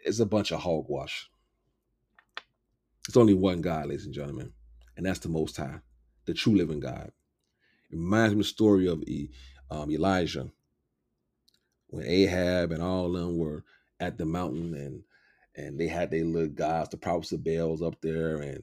it's 0.00 0.20
a 0.20 0.26
bunch 0.26 0.50
of 0.50 0.60
hogwash. 0.60 1.28
It's 3.08 3.16
only 3.16 3.34
one 3.34 3.60
God, 3.60 3.86
ladies 3.86 4.06
and 4.06 4.14
gentlemen, 4.14 4.52
and 4.96 5.06
that's 5.06 5.20
the 5.20 5.28
Most 5.28 5.56
High 5.56 5.80
the 6.26 6.34
true 6.34 6.56
living 6.56 6.80
God. 6.80 7.12
It 7.90 7.96
reminds 7.96 8.34
me 8.34 8.40
of 8.40 8.46
the 8.46 8.50
story 8.50 8.88
of 8.88 9.02
um, 9.70 9.90
Elijah 9.90 10.50
when 11.88 12.06
Ahab 12.06 12.72
and 12.72 12.82
all 12.82 13.06
of 13.06 13.20
them 13.20 13.38
were 13.38 13.64
at 14.00 14.18
the 14.18 14.24
mountain 14.24 14.74
and 14.74 15.02
and 15.58 15.80
they 15.80 15.88
had 15.88 16.10
their 16.10 16.24
little 16.24 16.50
gods, 16.50 16.90
the 16.90 16.98
prophets 16.98 17.32
of 17.32 17.42
Baal 17.42 17.82
up 17.84 18.00
there 18.02 18.38
and 18.38 18.62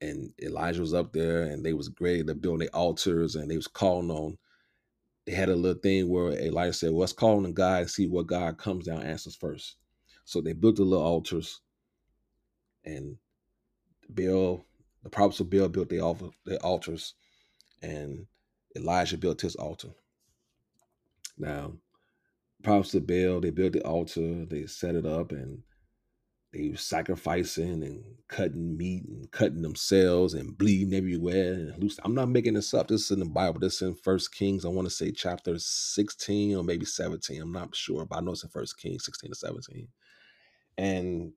and 0.00 0.32
Elijah 0.40 0.80
was 0.80 0.94
up 0.94 1.12
there 1.12 1.42
and 1.42 1.64
they 1.64 1.72
was 1.72 1.88
great. 1.88 2.26
They're 2.26 2.34
building 2.36 2.60
their 2.60 2.76
altars 2.76 3.34
and 3.34 3.50
they 3.50 3.56
was 3.56 3.66
calling 3.66 4.10
on. 4.10 4.38
They 5.26 5.32
had 5.32 5.48
a 5.48 5.56
little 5.56 5.80
thing 5.80 6.08
where 6.08 6.30
Elijah 6.30 6.72
said, 6.72 6.90
well, 6.90 7.00
let's 7.00 7.12
call 7.12 7.44
on 7.44 7.52
God 7.52 7.80
and 7.82 7.90
see 7.90 8.06
what 8.06 8.28
God 8.28 8.58
comes 8.58 8.86
down 8.86 9.02
answers 9.02 9.34
first. 9.34 9.76
So 10.24 10.40
they 10.40 10.52
built 10.52 10.76
the 10.76 10.84
little 10.84 11.04
altars 11.04 11.60
and 12.84 13.16
Baal 14.08 14.64
the 15.02 15.10
prophets 15.10 15.40
of 15.40 15.50
Baal 15.50 15.68
built 15.68 15.88
their, 15.88 16.02
altar, 16.02 16.28
their 16.44 16.58
altars, 16.58 17.14
and 17.82 18.26
Elijah 18.76 19.18
built 19.18 19.40
his 19.40 19.56
altar. 19.56 19.90
Now, 21.36 21.72
prophets 22.62 22.94
of 22.94 23.06
Baal, 23.06 23.40
they 23.40 23.50
built 23.50 23.72
the 23.72 23.84
altar, 23.84 24.44
they 24.44 24.66
set 24.66 24.94
it 24.94 25.06
up, 25.06 25.32
and 25.32 25.62
they 26.52 26.70
were 26.70 26.76
sacrificing 26.76 27.82
and 27.82 28.02
cutting 28.26 28.76
meat 28.76 29.04
and 29.06 29.30
cutting 29.30 29.62
themselves 29.62 30.34
and 30.34 30.56
bleeding 30.56 30.94
everywhere. 30.94 31.52
And. 31.52 31.92
I'm 32.02 32.14
not 32.14 32.30
making 32.30 32.54
this 32.54 32.72
up. 32.72 32.88
This 32.88 33.04
is 33.04 33.10
in 33.10 33.20
the 33.20 33.26
Bible. 33.26 33.60
This 33.60 33.76
is 33.76 33.82
in 33.82 33.94
First 33.94 34.34
Kings. 34.34 34.64
I 34.64 34.68
want 34.68 34.88
to 34.88 34.94
say 34.94 35.12
chapter 35.12 35.58
16 35.58 36.56
or 36.56 36.64
maybe 36.64 36.86
17. 36.86 37.40
I'm 37.40 37.52
not 37.52 37.76
sure, 37.76 38.06
but 38.06 38.16
I 38.16 38.20
know 38.20 38.32
it's 38.32 38.44
in 38.44 38.50
First 38.50 38.78
Kings 38.78 39.04
16 39.04 39.30
to 39.30 39.36
17. 39.36 39.88
And 40.78 41.32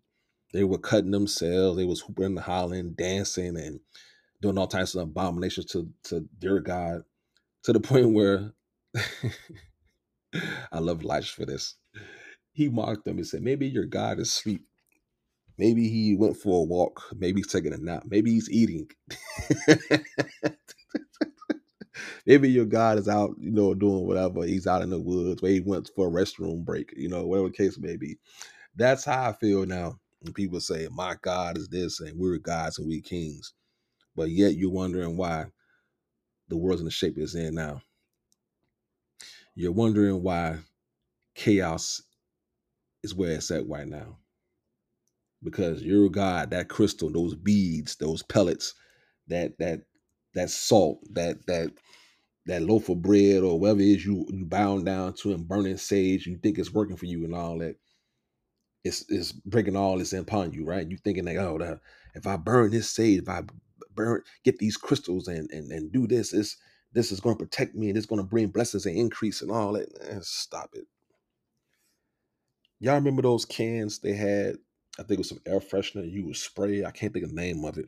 they 0.54 0.64
were 0.64 0.78
cutting 0.80 1.12
themselves. 1.12 1.78
They 1.78 1.86
was 1.86 2.02
hooping 2.02 2.26
and 2.26 2.40
hollering, 2.40 2.94
dancing, 2.94 3.58
and 3.58 3.80
doing 4.42 4.58
all 4.58 4.68
types 4.68 4.96
of 4.96 5.04
abominations 5.04 5.68
to 5.68 5.90
to 6.06 6.26
their 6.40 6.60
God, 6.60 7.04
to 7.64 7.74
the 7.74 7.80
point 7.82 8.14
where 8.14 8.54
I 10.72 10.80
love 10.80 11.02
Elijah 11.02 11.28
for 11.34 11.46
this. 11.46 11.76
He 12.54 12.70
mocked 12.70 13.06
them 13.06 13.18
and 13.18 13.28
said, 13.28 13.44
"Maybe 13.44 13.68
your 13.68 13.86
God 13.86 14.20
is 14.20 14.30
asleep. 14.30 14.64
Maybe 15.58 15.90
he 15.90 16.16
went 16.16 16.38
for 16.38 16.62
a 16.62 16.66
walk. 16.66 17.04
Maybe 17.18 17.42
he's 17.42 17.52
taking 17.52 17.74
a 17.74 17.78
nap. 17.78 18.04
Maybe 18.08 18.32
he's 18.32 18.50
eating." 18.50 18.88
maybe 22.26 22.50
your 22.50 22.66
God 22.66 23.00
is 23.00 23.08
out, 23.10 23.36
you 23.40 23.52
know, 23.52 23.74
doing 23.74 24.08
whatever. 24.08 24.44
He's 24.44 24.68
out 24.68 24.82
in 24.82 24.90
the 24.90 25.00
woods, 25.00 25.42
where 25.42 25.52
he 25.52 25.60
went 25.62 25.90
for 25.96 26.08
a 26.08 26.12
restroom 26.12 26.64
break, 26.66 26.94
you 26.96 27.10
know, 27.10 27.26
whatever 27.28 27.50
the 27.50 27.54
case 27.56 27.78
may 27.80 27.98
be. 27.98 28.18
That's 28.76 29.06
how 29.06 29.30
I 29.30 29.34
feel 29.34 29.66
now 29.66 30.00
and 30.24 30.36
people 30.36 30.60
say, 30.60 30.88
My 30.92 31.16
God 31.22 31.58
is 31.58 31.70
this, 31.70 32.00
and 32.00 32.18
we're 32.20 32.38
gods 32.38 32.80
and 32.80 32.88
we 32.88 33.02
kings. 33.02 33.54
But 34.16 34.30
yet 34.30 34.56
you're 34.56 34.72
wondering 34.72 35.18
why 35.18 35.46
the 36.50 36.58
world's 36.58 36.82
in 36.82 36.86
the 36.86 36.92
shape 36.92 37.18
it's 37.18 37.36
in 37.36 37.56
now. 37.56 37.82
You're 39.56 39.72
wondering 39.72 40.24
why 40.24 40.60
chaos 41.36 42.02
is 43.04 43.16
where 43.16 43.32
it's 43.32 43.52
at 43.52 43.68
right 43.68 43.88
now. 43.88 44.18
Because 45.44 45.82
your 45.84 46.10
God, 46.10 46.52
that 46.52 46.70
crystal, 46.70 47.12
those 47.12 47.36
beads, 47.36 47.96
those 47.96 48.24
pellets, 48.24 48.76
that 49.28 49.58
that 49.60 49.82
that 50.36 50.50
salt, 50.50 51.00
that 51.14 51.46
that 51.48 51.72
that 52.46 52.62
loaf 52.62 52.90
of 52.90 53.02
bread 53.02 53.44
or 53.44 53.60
whatever 53.60 53.82
it 53.82 53.88
is 53.88 54.06
you 54.06 54.26
you 54.32 54.46
bound 54.46 54.86
down 54.86 55.14
to 55.14 55.34
and 55.34 55.48
burning 55.48 55.78
sage, 55.78 56.28
you 56.28 56.38
think 56.38 56.60
it's 56.60 56.74
working 56.74 56.98
for 56.98 57.06
you 57.06 57.24
and 57.26 57.34
all 57.34 57.60
that 57.60 57.76
it's 58.84 59.06
it's 59.10 59.32
bringing 59.32 59.76
all 59.76 59.98
this 59.98 60.14
in 60.14 60.20
upon 60.20 60.54
you, 60.54 60.66
right? 60.66 60.90
You 60.90 60.98
thinking 60.98 61.26
like, 61.26 61.38
oh, 61.38 61.58
the, 61.58 61.80
if 62.16 62.28
I 62.28 62.38
burn 62.38 62.72
this 62.72 62.90
sage, 62.90 63.22
if 63.22 63.30
I 63.30 63.44
burn, 63.96 64.22
get 64.44 64.58
these 64.60 64.78
crystals 64.78 65.28
and 65.28 65.50
and 65.52 65.72
and 65.72 65.92
do 65.92 66.08
this, 66.08 66.32
this 66.32 66.58
this 66.94 67.12
is 67.12 67.20
going 67.20 67.38
to 67.38 67.44
protect 67.44 67.76
me 67.76 67.90
and 67.90 67.98
it's 67.98 68.08
going 68.08 68.22
to 68.22 68.28
bring 68.28 68.48
blessings 68.48 68.86
and 68.86 68.98
increase 68.98 69.42
and 69.42 69.52
all 69.52 69.74
that. 69.74 69.88
Stop 70.24 70.72
it. 70.74 70.86
Y'all 72.80 72.96
remember 72.96 73.22
those 73.22 73.46
cans 73.46 74.00
they 74.00 74.14
had? 74.14 74.58
I 75.00 75.04
think 75.04 75.12
it 75.12 75.18
was 75.20 75.30
some 75.30 75.42
air 75.46 75.60
freshener. 75.60 76.10
You 76.10 76.26
would 76.26 76.36
spray. 76.36 76.84
I 76.84 76.92
can't 76.92 77.14
think 77.14 77.24
of 77.24 77.34
the 77.34 77.42
name 77.42 77.64
of 77.64 77.78
it, 77.78 77.88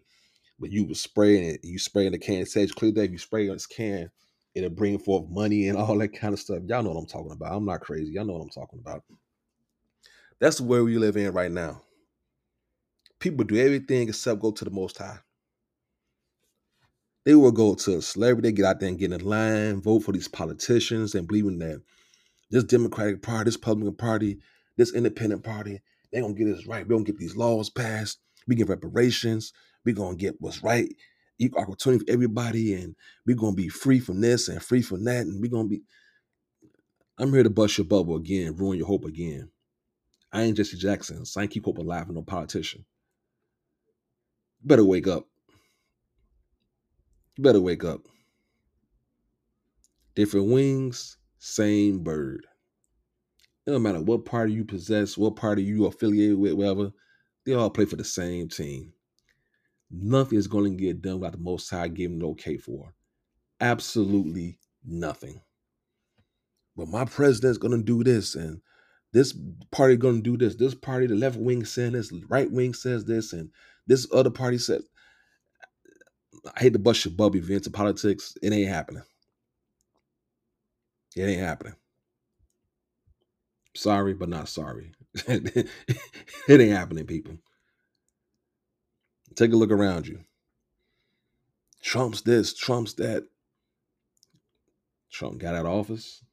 but 0.60 0.72
you 0.72 0.86
would 0.86 0.98
spray 0.98 1.38
it. 1.50 1.62
You 1.64 1.80
spray 1.80 2.06
in 2.06 2.14
the 2.14 2.20
can. 2.20 2.46
Sage 2.46 2.74
clear 2.74 2.92
that 2.94 3.04
if 3.04 3.12
you 3.12 3.18
spray 3.18 3.50
on 3.50 3.56
this 3.56 3.68
can, 3.68 4.10
it'll 4.56 4.70
bring 4.70 5.00
forth 5.00 5.30
money 5.30 5.68
and 5.68 5.78
all 5.78 5.98
that 5.98 6.14
kind 6.18 6.34
of 6.34 6.40
stuff. 6.40 6.60
Y'all 6.68 6.84
know 6.84 6.92
what 6.92 7.00
I'm 7.00 7.08
talking 7.08 7.32
about. 7.32 7.54
I'm 7.54 7.66
not 7.66 7.82
crazy. 7.82 8.14
Y'all 8.14 8.26
know 8.26 8.34
what 8.34 8.44
I'm 8.44 8.50
talking 8.50 8.80
about. 8.80 9.04
That's 10.40 10.60
where 10.60 10.84
we 10.84 10.98
live 10.98 11.18
in 11.18 11.32
right 11.34 11.52
now. 11.52 11.82
People 13.20 13.46
do 13.46 13.56
everything 13.56 14.10
except 14.10 14.42
go 14.42 14.52
to 14.52 14.66
the 14.66 14.72
Most 14.72 14.98
High. 14.98 15.20
They 17.26 17.36
will 17.36 17.54
go 17.54 17.74
to 17.76 17.98
a 17.98 18.02
celebrity, 18.02 18.52
get 18.52 18.66
out 18.66 18.80
there 18.82 18.90
and 18.90 19.00
get 19.00 19.14
in 19.14 19.24
line, 19.24 19.82
vote 19.82 20.02
for 20.02 20.12
these 20.12 20.28
politicians, 20.28 21.16
and 21.16 21.28
believing 21.28 21.60
that 21.60 21.82
this 22.52 22.66
Democratic 22.66 23.22
Party, 23.22 23.46
this 23.46 23.56
Republican 23.56 23.96
Party, 23.96 24.40
this 24.78 24.94
Independent 24.94 25.44
Party, 25.44 25.82
they're 26.12 26.22
gonna 26.22 26.34
get 26.34 26.48
us 26.50 26.66
right. 26.66 26.86
We're 26.86 26.96
gonna 26.96 27.06
get 27.06 27.18
these 27.18 27.36
laws 27.38 27.70
passed. 27.70 28.20
We 28.48 28.56
get 28.56 28.68
reparations. 28.68 29.54
We're 29.86 29.96
gonna 29.96 30.18
get 30.18 30.36
what's 30.40 30.62
right, 30.62 30.94
equal 31.40 31.62
opportunity 31.62 32.06
for 32.06 32.12
everybody, 32.12 32.74
and 32.74 32.96
we're 33.26 33.38
gonna 33.38 33.56
be 33.56 33.70
free 33.70 34.00
from 34.00 34.22
this 34.22 34.50
and 34.50 34.62
free 34.62 34.82
from 34.82 35.06
that, 35.06 35.26
and 35.26 35.42
we're 35.42 35.50
gonna 35.52 35.70
be. 35.70 35.82
I'm 37.18 37.32
here 37.32 37.44
to 37.44 37.50
bust 37.50 37.78
your 37.78 37.86
bubble 37.86 38.18
again, 38.18 38.56
ruin 38.56 38.78
your 38.78 38.88
hope 38.88 39.06
again. 39.06 39.50
I 40.34 40.42
ain't 40.42 40.58
Jesse 40.58 40.78
Jackson, 40.78 41.26
so 41.26 41.40
I 41.40 41.44
ain't 41.44 41.52
keep 41.52 41.66
hope 41.66 41.78
alive 41.78 42.08
with 42.08 42.16
no 42.16 42.24
politician. 42.24 42.84
You 44.62 44.68
better 44.68 44.84
wake 44.84 45.08
up. 45.08 45.28
You 47.38 47.44
better 47.44 47.62
wake 47.62 47.84
up. 47.84 48.02
Different 50.16 50.48
wings, 50.48 51.18
same 51.38 52.04
bird. 52.04 52.48
It 53.66 53.72
don't 53.72 53.84
matter 53.84 54.02
what 54.02 54.26
party 54.26 54.54
you 54.54 54.66
possess, 54.66 55.18
what 55.18 55.36
party 55.36 55.64
you 55.64 55.86
affiliated 55.86 56.38
with, 56.38 56.54
whatever. 56.54 56.92
They 57.46 57.54
all 57.54 57.70
play 57.70 57.86
for 57.86 57.96
the 57.96 58.04
same 58.04 58.50
team. 58.50 58.94
Nothing 59.92 60.40
is 60.40 60.48
going 60.48 60.76
to 60.76 60.84
get 60.84 61.02
done 61.02 61.20
without 61.20 61.34
the 61.34 61.44
Most 61.44 61.70
High 61.70 61.88
giving 61.88 62.22
an 62.22 62.28
okay 62.30 62.58
for. 62.58 62.94
Absolutely 63.62 64.58
nothing. 64.84 65.42
But 66.76 66.88
my 66.88 67.06
president's 67.06 67.60
going 67.60 67.78
to 67.78 67.84
do 67.84 68.04
this, 68.04 68.34
and 68.34 68.62
this 69.14 69.34
party 69.72 69.96
going 69.96 70.18
to 70.18 70.22
do 70.22 70.38
this. 70.38 70.56
This 70.56 70.76
party, 70.76 71.08
the 71.08 71.16
left 71.16 71.38
wing 71.38 71.66
says 71.66 72.10
this, 72.10 72.12
right 72.28 72.52
wing 72.52 72.74
says 72.74 73.06
this, 73.06 73.32
and 73.34 73.50
this 73.88 74.08
other 74.12 74.32
party 74.32 74.58
said. 74.58 74.82
I 76.56 76.60
hate 76.60 76.74
to 76.74 76.80
bust 76.80 77.06
your 77.06 77.14
bubble 77.14 77.38
events 77.38 77.68
of 77.68 77.74
politics. 77.74 78.36
It 78.42 78.52
ain't 78.52 78.68
happening. 78.68 79.04
It 81.16 81.24
ain't 81.24 81.40
happening. 81.40 81.76
Sorry, 83.76 84.14
but 84.14 84.30
not 84.30 84.50
sorry. 84.50 84.94
it 85.28 85.70
ain't 86.50 86.74
happening, 86.74 87.06
people. 87.06 87.38
Take 89.36 89.54
a 89.54 89.56
look 89.56 89.72
around 89.72 90.08
you. 90.08 90.20
Trump's 91.82 92.22
this, 92.22 92.54
Trump's 92.54 92.94
that. 92.96 93.26
Trump 95.12 95.38
got 95.40 95.56
out 95.56 95.66
of 95.66 95.72
office. 95.72 96.24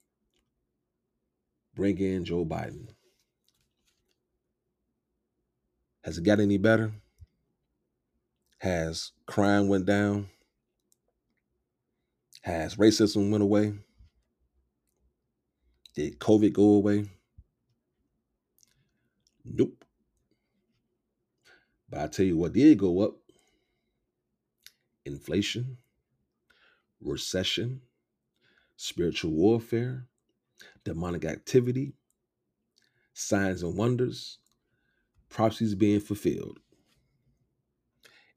Bring 1.80 1.96
in 1.96 2.26
Joe 2.26 2.44
Biden. 2.44 2.88
Has 6.04 6.18
it 6.18 6.24
got 6.24 6.38
any 6.38 6.58
better? 6.58 6.92
Has 8.58 9.12
crime 9.24 9.66
went 9.66 9.86
down? 9.86 10.28
Has 12.42 12.76
racism 12.76 13.30
went 13.30 13.42
away? 13.42 13.72
Did 15.94 16.18
COVID 16.18 16.52
go 16.52 16.74
away? 16.74 17.08
Nope. 19.42 19.82
But 21.88 22.00
I 22.00 22.06
tell 22.08 22.26
you 22.26 22.36
what 22.36 22.52
did 22.52 22.76
go 22.76 23.00
up 23.00 23.14
inflation, 25.06 25.78
recession, 27.00 27.80
spiritual 28.76 29.30
warfare, 29.30 30.10
demonic 30.84 31.24
activity, 31.24 31.92
signs 33.12 33.62
and 33.62 33.76
wonders, 33.76 34.38
prophecies 35.28 35.74
being 35.74 36.00
fulfilled. 36.00 36.58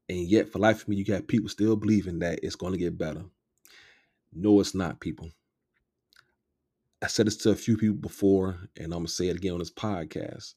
And 0.08 0.18
yet, 0.18 0.50
for 0.50 0.58
life 0.58 0.82
of 0.82 0.88
me, 0.88 0.96
you 0.96 1.04
got 1.04 1.28
people 1.28 1.48
still 1.48 1.76
believing 1.76 2.18
that 2.18 2.40
it's 2.42 2.56
going 2.56 2.72
to 2.72 2.78
get 2.78 2.98
better. 2.98 3.24
No, 4.32 4.60
it's 4.60 4.74
not, 4.74 5.00
people. 5.00 5.30
I 7.02 7.06
said 7.06 7.26
this 7.26 7.36
to 7.38 7.50
a 7.50 7.56
few 7.56 7.76
people 7.76 7.96
before, 7.96 8.58
and 8.76 8.86
I'm 8.86 8.90
going 8.90 9.06
to 9.06 9.12
say 9.12 9.28
it 9.28 9.36
again 9.36 9.52
on 9.52 9.58
this 9.58 9.70
podcast. 9.70 10.54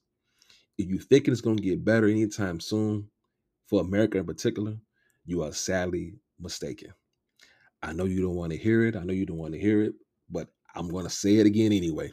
If 0.78 0.88
you 0.88 1.00
thinking 1.00 1.32
it's 1.32 1.42
going 1.42 1.58
to 1.58 1.64
get 1.64 1.86
better 1.86 2.08
anytime 2.08 2.60
soon, 2.60 3.10
for 3.68 3.82
America 3.82 4.18
in 4.18 4.26
particular, 4.26 4.78
you 5.26 5.44
are 5.44 5.52
sadly 5.52 6.16
mistaken. 6.40 6.94
I 7.84 7.94
know 7.94 8.06
you 8.06 8.22
don't 8.22 8.36
want 8.36 8.52
to 8.54 8.58
hear 8.58 8.86
it. 8.86 8.96
I 8.96 9.04
know 9.04 9.14
you 9.14 9.26
don't 9.26 9.38
want 9.38 9.54
to 9.54 9.60
hear 9.60 9.84
it, 9.84 9.94
I'm 10.78 10.90
going 10.90 11.06
to 11.06 11.10
say 11.10 11.36
it 11.38 11.48
again 11.48 11.74
anyway. 11.74 12.12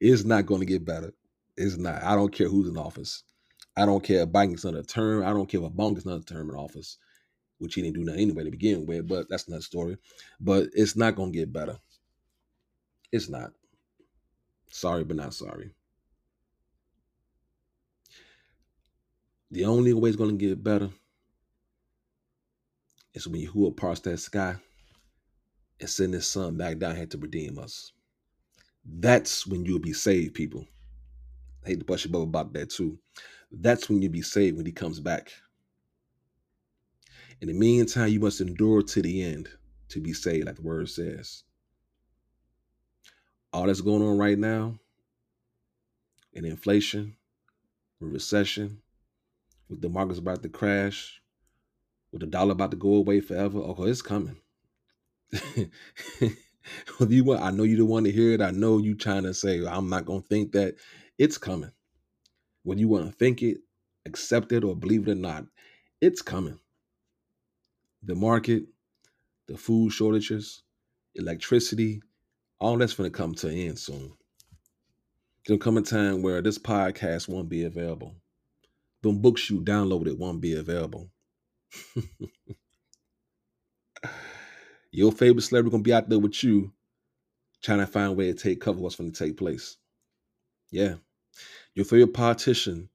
it's 0.00 0.24
not 0.24 0.46
going 0.46 0.60
to 0.60 0.66
get 0.66 0.84
better. 0.84 1.12
It's 1.56 1.76
not. 1.76 2.02
I 2.02 2.14
don't 2.16 2.32
care 2.32 2.48
who's 2.48 2.68
in 2.68 2.76
office. 2.76 3.22
I 3.76 3.86
don't 3.86 4.02
care 4.02 4.22
if 4.22 4.30
Biden's 4.30 4.64
another 4.64 4.82
term. 4.82 5.24
I 5.24 5.30
don't 5.30 5.48
care 5.48 5.60
if 5.62 5.70
Obama 5.70 5.94
gets 5.94 6.06
another 6.06 6.24
term 6.24 6.50
in 6.50 6.56
office, 6.56 6.98
which 7.58 7.74
he 7.74 7.82
didn't 7.82 7.94
do 7.94 8.04
nothing 8.04 8.22
anyway 8.22 8.44
to 8.44 8.50
begin 8.50 8.84
with, 8.84 9.06
but 9.06 9.28
that's 9.28 9.46
another 9.46 9.62
story. 9.62 9.96
But 10.40 10.68
it's 10.72 10.96
not 10.96 11.14
going 11.14 11.32
to 11.32 11.38
get 11.38 11.52
better. 11.52 11.78
It's 13.12 13.28
not. 13.28 13.52
Sorry, 14.70 15.04
but 15.04 15.16
not 15.16 15.34
sorry. 15.34 15.70
The 19.50 19.64
only 19.66 19.92
way 19.92 20.08
it's 20.08 20.18
going 20.18 20.36
to 20.36 20.46
get 20.46 20.64
better 20.64 20.90
is 23.14 23.28
when 23.28 23.46
Yahuwah 23.46 23.76
parts 23.76 24.00
that 24.00 24.18
sky 24.18 24.56
and 25.80 25.88
send 25.88 26.14
his 26.14 26.26
son 26.26 26.56
back 26.56 26.78
down 26.78 26.96
here 26.96 27.06
to 27.06 27.18
redeem 27.18 27.58
us. 27.58 27.92
That's 28.84 29.46
when 29.46 29.64
you'll 29.64 29.78
be 29.78 29.92
saved, 29.92 30.34
people. 30.34 30.66
I 31.64 31.70
hate 31.70 31.80
to 31.80 31.84
bust 31.84 32.04
your 32.04 32.12
bubble 32.12 32.24
about 32.24 32.52
that 32.54 32.70
too. 32.70 32.98
That's 33.50 33.88
when 33.88 34.00
you'll 34.00 34.12
be 34.12 34.22
saved 34.22 34.56
when 34.56 34.66
he 34.66 34.72
comes 34.72 35.00
back. 35.00 35.32
In 37.40 37.48
the 37.48 37.54
meantime, 37.54 38.08
you 38.08 38.20
must 38.20 38.40
endure 38.40 38.82
to 38.82 39.02
the 39.02 39.22
end 39.22 39.48
to 39.88 40.00
be 40.00 40.12
saved, 40.12 40.46
like 40.46 40.56
the 40.56 40.62
word 40.62 40.88
says. 40.88 41.44
All 43.52 43.66
that's 43.66 43.80
going 43.80 44.02
on 44.02 44.18
right 44.18 44.38
now 44.38 44.78
in 46.32 46.44
inflation, 46.44 47.16
with 48.00 48.12
recession, 48.12 48.80
with 49.68 49.80
the 49.80 49.88
markets 49.88 50.18
about 50.18 50.42
to 50.42 50.48
crash, 50.48 51.20
with 52.12 52.20
the 52.20 52.26
dollar 52.26 52.52
about 52.52 52.70
to 52.70 52.76
go 52.76 52.94
away 52.94 53.20
forever. 53.20 53.58
Oh, 53.58 53.84
it's 53.84 54.02
coming. 54.02 54.36
You 57.08 57.24
want, 57.24 57.42
I 57.42 57.50
know 57.50 57.62
you 57.62 57.76
don't 57.76 57.88
want 57.88 58.06
to 58.06 58.12
hear 58.12 58.32
it. 58.32 58.40
I 58.40 58.50
know 58.50 58.78
you 58.78 58.94
trying 58.96 59.22
to 59.22 59.34
say 59.34 59.64
I'm 59.64 59.88
not 59.88 60.04
gonna 60.04 60.20
think 60.22 60.52
that 60.52 60.74
it's 61.18 61.38
coming. 61.38 61.70
Whether 62.64 62.80
you 62.80 62.88
want 62.88 63.06
to 63.06 63.12
think 63.12 63.42
it, 63.42 63.58
accept 64.04 64.52
it, 64.52 64.64
or 64.64 64.74
believe 64.74 65.06
it 65.06 65.12
or 65.12 65.14
not, 65.14 65.46
it's 66.00 66.22
coming. 66.22 66.58
The 68.02 68.14
market, 68.14 68.64
the 69.48 69.56
food 69.56 69.92
shortages, 69.92 70.62
electricity, 71.14 72.02
all 72.58 72.78
that's 72.78 72.94
gonna 72.94 73.10
come 73.10 73.34
to 73.36 73.48
an 73.48 73.56
end 73.56 73.78
soon. 73.78 74.12
There'll 75.46 75.60
come 75.60 75.76
a 75.78 75.82
time 75.82 76.22
where 76.22 76.42
this 76.42 76.58
podcast 76.58 77.28
won't 77.28 77.48
be 77.48 77.64
available. 77.64 78.16
The 79.02 79.12
books 79.12 79.50
you 79.50 79.60
downloaded 79.60 80.18
won't 80.18 80.40
be 80.40 80.54
available. 80.54 81.10
Your 84.96 85.12
favorite 85.12 85.42
celebrity 85.42 85.68
is 85.68 85.72
gonna 85.72 85.82
be 85.82 85.92
out 85.92 86.08
there 86.08 86.18
with 86.18 86.42
you, 86.42 86.72
trying 87.62 87.80
to 87.80 87.86
find 87.86 88.12
a 88.12 88.12
way 88.12 88.32
to 88.32 88.34
take 88.34 88.62
cover 88.62 88.80
what's 88.80 88.96
to 88.96 89.10
take 89.10 89.36
place. 89.36 89.76
Yeah, 90.70 90.94
your 91.74 91.84
favorite 91.84 92.14
politician, 92.14 92.88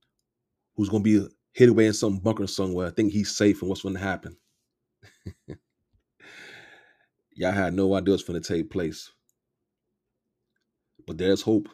who's 0.75 0.89
gonna 0.89 1.03
be 1.03 1.27
hid 1.53 1.69
away 1.69 1.85
in 1.85 1.93
some 1.93 2.17
bunker 2.17 2.47
somewhere, 2.47 2.87
I 2.87 2.89
think 2.89 3.11
he's 3.11 3.37
safe 3.37 3.61
and 3.61 3.69
what's 3.69 3.83
to 3.83 3.93
happen. 3.99 4.35
Y'all 7.33 7.51
had 7.51 7.75
no 7.75 7.93
idea 7.93 8.15
what's 8.15 8.23
to 8.23 8.39
take 8.39 8.71
place, 8.71 9.11
but 11.05 11.19
there's 11.19 11.43
hope. 11.43 11.69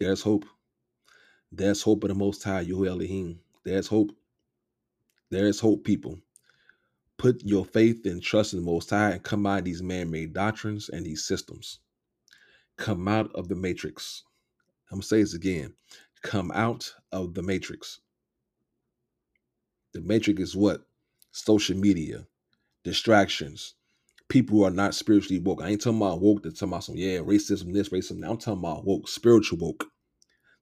There's 0.00 0.22
hope. 0.22 0.44
There's 1.52 1.82
hope 1.82 2.02
in 2.02 2.08
the 2.08 2.14
Most 2.16 2.42
High, 2.42 2.64
Yahuwah 2.64 2.88
Elohim. 2.88 3.38
There's 3.64 3.86
hope. 3.86 4.10
There's 5.30 5.60
hope, 5.60 5.84
people. 5.84 6.18
Put 7.18 7.42
your 7.44 7.64
faith 7.64 8.06
and 8.06 8.22
trust 8.22 8.54
in 8.54 8.60
the 8.60 8.66
Most 8.66 8.90
High 8.90 9.12
and 9.12 9.22
come 9.22 9.46
out 9.46 9.60
of 9.60 9.64
these 9.64 9.82
man 9.82 10.10
made 10.10 10.34
doctrines 10.34 10.88
and 10.90 11.06
these 11.06 11.24
systems. 11.24 11.80
Come 12.78 13.08
out 13.08 13.30
of 13.34 13.48
the 13.48 13.54
matrix. 13.56 14.24
I'm 14.90 14.98
gonna 14.98 15.04
say 15.04 15.20
this 15.20 15.34
again. 15.34 15.74
Come 16.22 16.52
out 16.52 16.94
of 17.12 17.34
the 17.34 17.42
matrix. 17.42 18.00
The 19.94 20.02
matrix 20.02 20.40
is 20.42 20.56
what? 20.56 20.82
Social 21.32 21.76
media, 21.76 22.26
distractions, 22.84 23.74
people 24.28 24.58
who 24.58 24.64
are 24.64 24.70
not 24.70 24.94
spiritually 24.94 25.40
woke. 25.40 25.62
I 25.62 25.68
ain't 25.70 25.82
talking 25.82 25.98
about 25.98 26.20
woke 26.20 26.42
that's 26.42 26.60
talking 26.60 26.72
about 26.72 26.84
some, 26.84 26.96
yeah, 26.96 27.18
racism, 27.18 27.72
this, 27.74 27.90
racism. 27.90 28.18
Now 28.18 28.32
I'm 28.32 28.38
talking 28.38 28.60
about 28.60 28.86
woke, 28.86 29.08
spiritual 29.08 29.58
woke. 29.58 29.86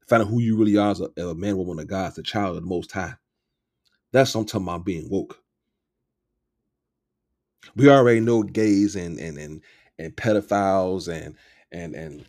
Find 0.09 0.23
out 0.23 0.29
who 0.29 0.41
you 0.41 0.57
really 0.57 0.77
are 0.77 0.91
as 0.91 1.01
a, 1.01 1.09
a 1.23 1.35
man, 1.35 1.57
woman 1.57 1.79
of 1.81 1.87
God, 1.89 2.09
as 2.13 2.19
a 2.19 2.23
child 2.23 2.57
of 2.57 2.63
the 2.63 2.69
Most 2.69 2.93
High. 2.93 3.15
That's 4.13 4.35
what 4.35 4.43
I'm 4.43 4.47
talking 4.47 4.69
about 4.69 4.85
being 4.85 5.09
woke. 5.11 5.39
We 7.77 7.89
already 7.89 8.21
know 8.21 8.43
gays 8.43 8.97
and 8.97 9.19
and 9.19 9.39
and 9.39 9.63
and 9.99 10.17
pedophiles 10.17 11.09
and 11.09 11.37
and 11.71 11.95
and 11.95 12.25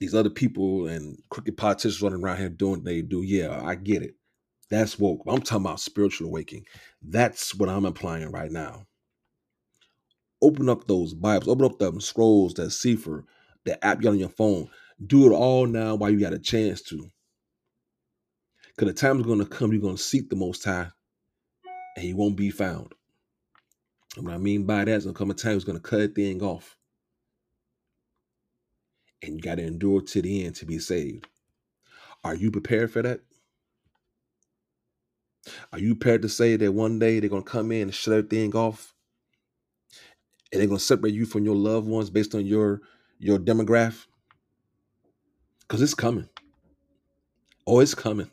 these 0.00 0.14
other 0.14 0.30
people 0.30 0.86
and 0.86 1.18
crooked 1.30 1.56
politicians 1.56 2.00
running 2.02 2.22
around 2.22 2.38
here 2.38 2.48
doing 2.48 2.74
what 2.74 2.84
they 2.84 3.02
do. 3.02 3.22
Yeah, 3.22 3.60
I 3.62 3.74
get 3.74 4.02
it. 4.02 4.14
That's 4.70 4.98
woke. 4.98 5.22
I'm 5.26 5.40
talking 5.40 5.64
about 5.64 5.80
spiritual 5.80 6.28
awakening. 6.28 6.66
That's 7.02 7.54
what 7.54 7.68
I'm 7.68 7.86
implying 7.86 8.30
right 8.30 8.50
now. 8.50 8.86
Open 10.40 10.68
up 10.68 10.86
those 10.86 11.14
Bibles, 11.14 11.48
open 11.48 11.64
up 11.64 11.78
the 11.78 12.00
scrolls, 12.00 12.54
that 12.54 12.70
Sefer, 12.70 13.24
the 13.64 13.82
app 13.84 13.98
you 13.98 14.04
got 14.04 14.10
on 14.10 14.18
your 14.18 14.28
phone. 14.28 14.68
Do 15.04 15.26
it 15.26 15.34
all 15.34 15.66
now 15.66 15.96
while 15.96 16.10
you 16.10 16.20
got 16.20 16.32
a 16.32 16.38
chance 16.38 16.82
to. 16.82 17.08
Because 18.68 18.94
the 18.94 19.00
time 19.00 19.18
is 19.18 19.26
going 19.26 19.40
to 19.40 19.46
come, 19.46 19.72
you're 19.72 19.80
going 19.80 19.96
to 19.96 20.02
seek 20.02 20.28
the 20.28 20.36
Most 20.36 20.64
High, 20.64 20.90
and 21.96 22.04
He 22.04 22.14
won't 22.14 22.36
be 22.36 22.50
found. 22.50 22.94
And 24.16 24.24
what 24.24 24.34
I 24.34 24.38
mean 24.38 24.64
by 24.64 24.84
that 24.84 24.88
is 24.88 25.04
to 25.04 25.12
come 25.12 25.30
a 25.30 25.34
time 25.34 25.58
going 25.60 25.78
to 25.78 25.82
cut 25.82 26.00
a 26.00 26.08
thing 26.08 26.42
off. 26.42 26.76
And 29.22 29.34
you 29.34 29.40
got 29.40 29.56
to 29.56 29.66
endure 29.66 30.00
to 30.00 30.22
the 30.22 30.44
end 30.44 30.56
to 30.56 30.66
be 30.66 30.78
saved. 30.78 31.26
Are 32.24 32.34
you 32.34 32.50
prepared 32.50 32.90
for 32.90 33.02
that? 33.02 33.20
Are 35.72 35.78
you 35.78 35.94
prepared 35.94 36.22
to 36.22 36.28
say 36.28 36.56
that 36.56 36.72
one 36.72 36.98
day 36.98 37.20
they're 37.20 37.30
to 37.42 37.50
come 37.50 37.72
in 37.72 37.82
and 37.82 37.94
shut 37.94 38.14
everything 38.14 38.54
off? 38.54 38.94
And 40.52 40.60
they're 40.60 40.68
to 40.78 40.84
separate 40.84 41.14
you 41.14 41.26
from 41.26 41.44
your 41.44 41.56
loved 41.56 41.86
ones 41.86 42.10
based 42.10 42.34
on 42.34 42.46
your 42.46 42.80
your 43.18 43.38
demographic? 43.38 44.06
Because 45.60 45.82
it's 45.82 45.94
coming. 45.94 46.28
Oh, 47.66 47.80
it's 47.80 47.94
coming. 47.94 48.30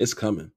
It's 0.00 0.14
coming. 0.14 0.50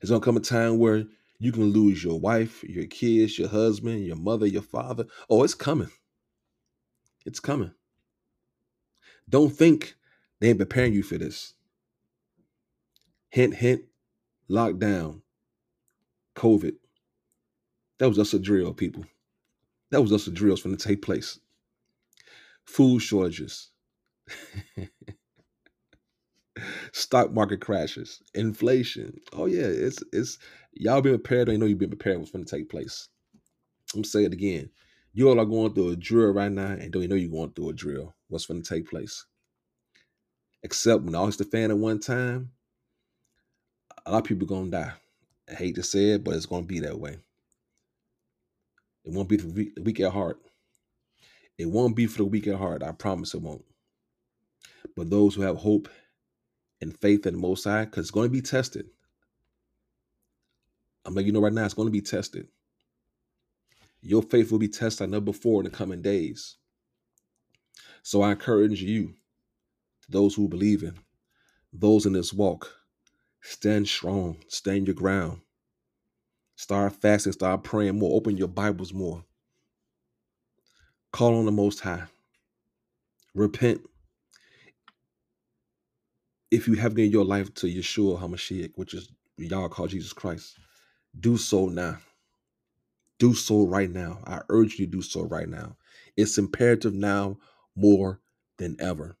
It's 0.00 0.10
gonna 0.10 0.20
come 0.20 0.36
a 0.36 0.40
time 0.40 0.78
where 0.78 1.04
you 1.38 1.52
can 1.52 1.72
lose 1.72 2.02
your 2.02 2.18
wife, 2.18 2.64
your 2.64 2.86
kids, 2.86 3.38
your 3.38 3.48
husband, 3.48 4.04
your 4.04 4.16
mother, 4.16 4.46
your 4.46 4.62
father. 4.62 5.06
Oh, 5.30 5.44
it's 5.44 5.54
coming. 5.54 5.90
It's 7.24 7.40
coming. 7.40 7.72
Don't 9.28 9.50
think 9.50 9.94
they 10.40 10.48
ain't 10.48 10.58
preparing 10.58 10.94
you 10.94 11.02
for 11.02 11.18
this. 11.18 11.54
Hint, 13.30 13.54
hint, 13.54 13.82
lockdown, 14.50 15.20
COVID. 16.34 16.74
That 17.98 18.08
was 18.08 18.16
just 18.16 18.34
a 18.34 18.38
drill, 18.38 18.72
people. 18.72 19.04
That 19.90 20.00
was 20.00 20.10
just 20.10 20.28
a 20.28 20.30
drill 20.30 20.54
It's 20.54 20.62
going 20.62 20.76
to 20.76 20.88
take 20.88 21.02
place. 21.02 21.38
Food 22.64 23.00
shortages, 23.00 23.70
stock 26.92 27.32
market 27.32 27.60
crashes, 27.60 28.22
inflation. 28.34 29.18
Oh 29.32 29.46
yeah, 29.46 29.66
it's 29.66 30.02
it's 30.12 30.38
y'all 30.72 31.00
been 31.00 31.14
prepared. 31.14 31.48
Don't 31.48 31.60
know 31.60 31.66
you've 31.66 31.78
been 31.78 31.90
prepared 31.90 32.18
what's 32.18 32.30
going 32.30 32.44
to 32.44 32.56
take 32.56 32.68
place. 32.68 33.08
I'm 33.94 34.04
say 34.04 34.24
it 34.24 34.32
again. 34.32 34.70
You 35.12 35.28
all 35.28 35.40
are 35.40 35.46
going 35.46 35.74
through 35.74 35.90
a 35.90 35.96
drill 35.96 36.32
right 36.32 36.52
now, 36.52 36.72
and 36.72 36.92
don't 36.92 37.02
you 37.02 37.08
know 37.08 37.14
you're 37.14 37.30
going 37.30 37.52
through 37.52 37.70
a 37.70 37.72
drill? 37.72 38.14
What's 38.28 38.46
going 38.46 38.62
to 38.62 38.68
take 38.68 38.88
place? 38.88 39.24
Except 40.62 41.02
when 41.02 41.14
all 41.14 41.26
hits 41.26 41.38
the 41.38 41.44
fan 41.44 41.70
at 41.70 41.78
one 41.78 42.00
time, 42.00 42.50
a 44.04 44.12
lot 44.12 44.18
of 44.18 44.24
people 44.24 44.46
gonna 44.46 44.70
die. 44.70 44.92
I 45.50 45.54
hate 45.54 45.74
to 45.76 45.82
say 45.82 46.10
it, 46.10 46.24
but 46.24 46.34
it's 46.34 46.46
gonna 46.46 46.66
be 46.66 46.80
that 46.80 46.98
way. 46.98 47.18
It 49.04 49.12
won't 49.12 49.28
be 49.28 49.38
for 49.38 49.46
the 49.46 49.82
weak 49.82 50.00
at 50.00 50.12
heart. 50.12 50.38
It 51.56 51.66
won't 51.66 51.96
be 51.96 52.06
for 52.06 52.18
the 52.18 52.24
weak 52.24 52.46
at 52.46 52.56
heart. 52.56 52.82
I 52.82 52.92
promise 52.92 53.34
it 53.34 53.42
won't. 53.42 53.64
But 54.96 55.10
those 55.10 55.34
who 55.34 55.42
have 55.42 55.56
hope 55.56 55.88
and 56.80 56.96
faith 56.98 57.26
in 57.26 57.34
the 57.34 57.40
Most 57.40 57.64
High, 57.64 57.84
because 57.84 58.06
it's 58.06 58.10
going 58.10 58.28
to 58.28 58.32
be 58.32 58.42
tested. 58.42 58.86
I'm 61.04 61.14
letting 61.14 61.26
you 61.26 61.32
know 61.32 61.40
right 61.40 61.52
now, 61.52 61.64
it's 61.64 61.74
going 61.74 61.88
to 61.88 61.92
be 61.92 62.00
tested. 62.00 62.48
Your 64.00 64.22
faith 64.22 64.52
will 64.52 64.58
be 64.58 64.68
tested 64.68 65.00
like 65.00 65.10
never 65.10 65.24
before 65.24 65.60
in 65.60 65.64
the 65.64 65.76
coming 65.76 66.02
days. 66.02 66.56
So 68.02 68.22
I 68.22 68.32
encourage 68.32 68.82
you, 68.82 69.14
those 70.08 70.34
who 70.34 70.48
believe 70.48 70.82
in, 70.82 70.98
those 71.72 72.06
in 72.06 72.12
this 72.12 72.32
walk, 72.32 72.72
stand 73.40 73.88
strong, 73.88 74.38
stand 74.48 74.86
your 74.86 74.94
ground. 74.94 75.40
Start 76.56 76.92
fasting, 76.94 77.32
start 77.32 77.64
praying 77.64 77.98
more, 77.98 78.16
open 78.16 78.36
your 78.36 78.48
Bibles 78.48 78.92
more. 78.92 79.24
Call 81.12 81.38
on 81.38 81.46
the 81.46 81.52
Most 81.52 81.80
High. 81.80 82.04
Repent. 83.34 83.80
If 86.50 86.66
you 86.66 86.74
have 86.74 86.94
given 86.94 87.12
your 87.12 87.24
life 87.24 87.52
to 87.54 87.66
Yeshua 87.66 88.20
HaMashiach, 88.20 88.72
which 88.76 88.94
is 88.94 89.10
y'all 89.36 89.68
call 89.68 89.86
Jesus 89.86 90.12
Christ, 90.12 90.58
do 91.18 91.36
so 91.36 91.66
now. 91.66 91.98
Do 93.18 93.34
so 93.34 93.66
right 93.66 93.90
now. 93.90 94.20
I 94.26 94.40
urge 94.48 94.78
you 94.78 94.86
to 94.86 94.92
do 94.92 95.02
so 95.02 95.24
right 95.24 95.48
now. 95.48 95.76
It's 96.16 96.38
imperative 96.38 96.94
now 96.94 97.38
more 97.76 98.20
than 98.58 98.76
ever. 98.80 99.16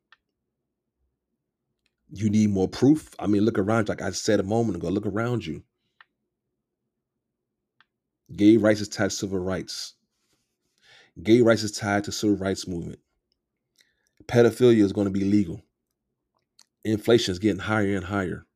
You 2.10 2.30
need 2.30 2.50
more 2.50 2.68
proof. 2.68 3.14
I 3.18 3.26
mean, 3.26 3.42
look 3.42 3.58
around, 3.58 3.88
like 3.88 4.00
I 4.00 4.10
said 4.10 4.40
a 4.40 4.44
moment 4.44 4.76
ago, 4.76 4.88
look 4.88 5.06
around 5.06 5.44
you. 5.44 5.62
Gay 8.34 8.56
rights 8.56 8.80
is 8.80 8.88
tied 8.88 9.10
to 9.10 9.16
civil 9.16 9.38
rights. 9.38 9.94
Gay 11.22 11.42
rights 11.42 11.62
is 11.62 11.72
tied 11.72 12.04
to 12.04 12.12
civil 12.12 12.36
rights 12.36 12.66
movement. 12.66 13.00
Pedophilia 14.26 14.82
is 14.82 14.92
going 14.92 15.06
to 15.06 15.10
be 15.12 15.24
legal. 15.24 15.62
Inflation 16.84 17.32
is 17.32 17.38
getting 17.38 17.60
higher 17.60 17.96
and 17.96 18.04
higher. 18.04 18.46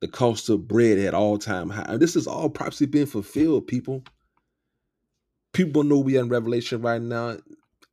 The 0.00 0.08
cost 0.08 0.48
of 0.48 0.68
bread 0.68 0.98
at 0.98 1.14
all 1.14 1.38
time 1.38 1.70
high. 1.70 1.96
This 1.96 2.16
is 2.16 2.26
all 2.26 2.50
prophecy 2.50 2.86
being 2.86 3.06
fulfilled, 3.06 3.66
people. 3.66 4.04
People 5.52 5.84
know 5.84 5.98
we 5.98 6.18
are 6.18 6.22
in 6.22 6.28
Revelation 6.28 6.82
right 6.82 7.00
now. 7.00 7.38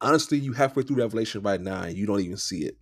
Honestly, 0.01 0.37
you 0.39 0.53
halfway 0.53 0.83
through 0.83 0.97
Revelation 0.97 1.41
right 1.41 1.61
now 1.61 1.83
and 1.83 1.95
you 1.97 2.05
don't 2.05 2.21
even 2.21 2.37
see 2.37 2.63
it. 2.65 2.77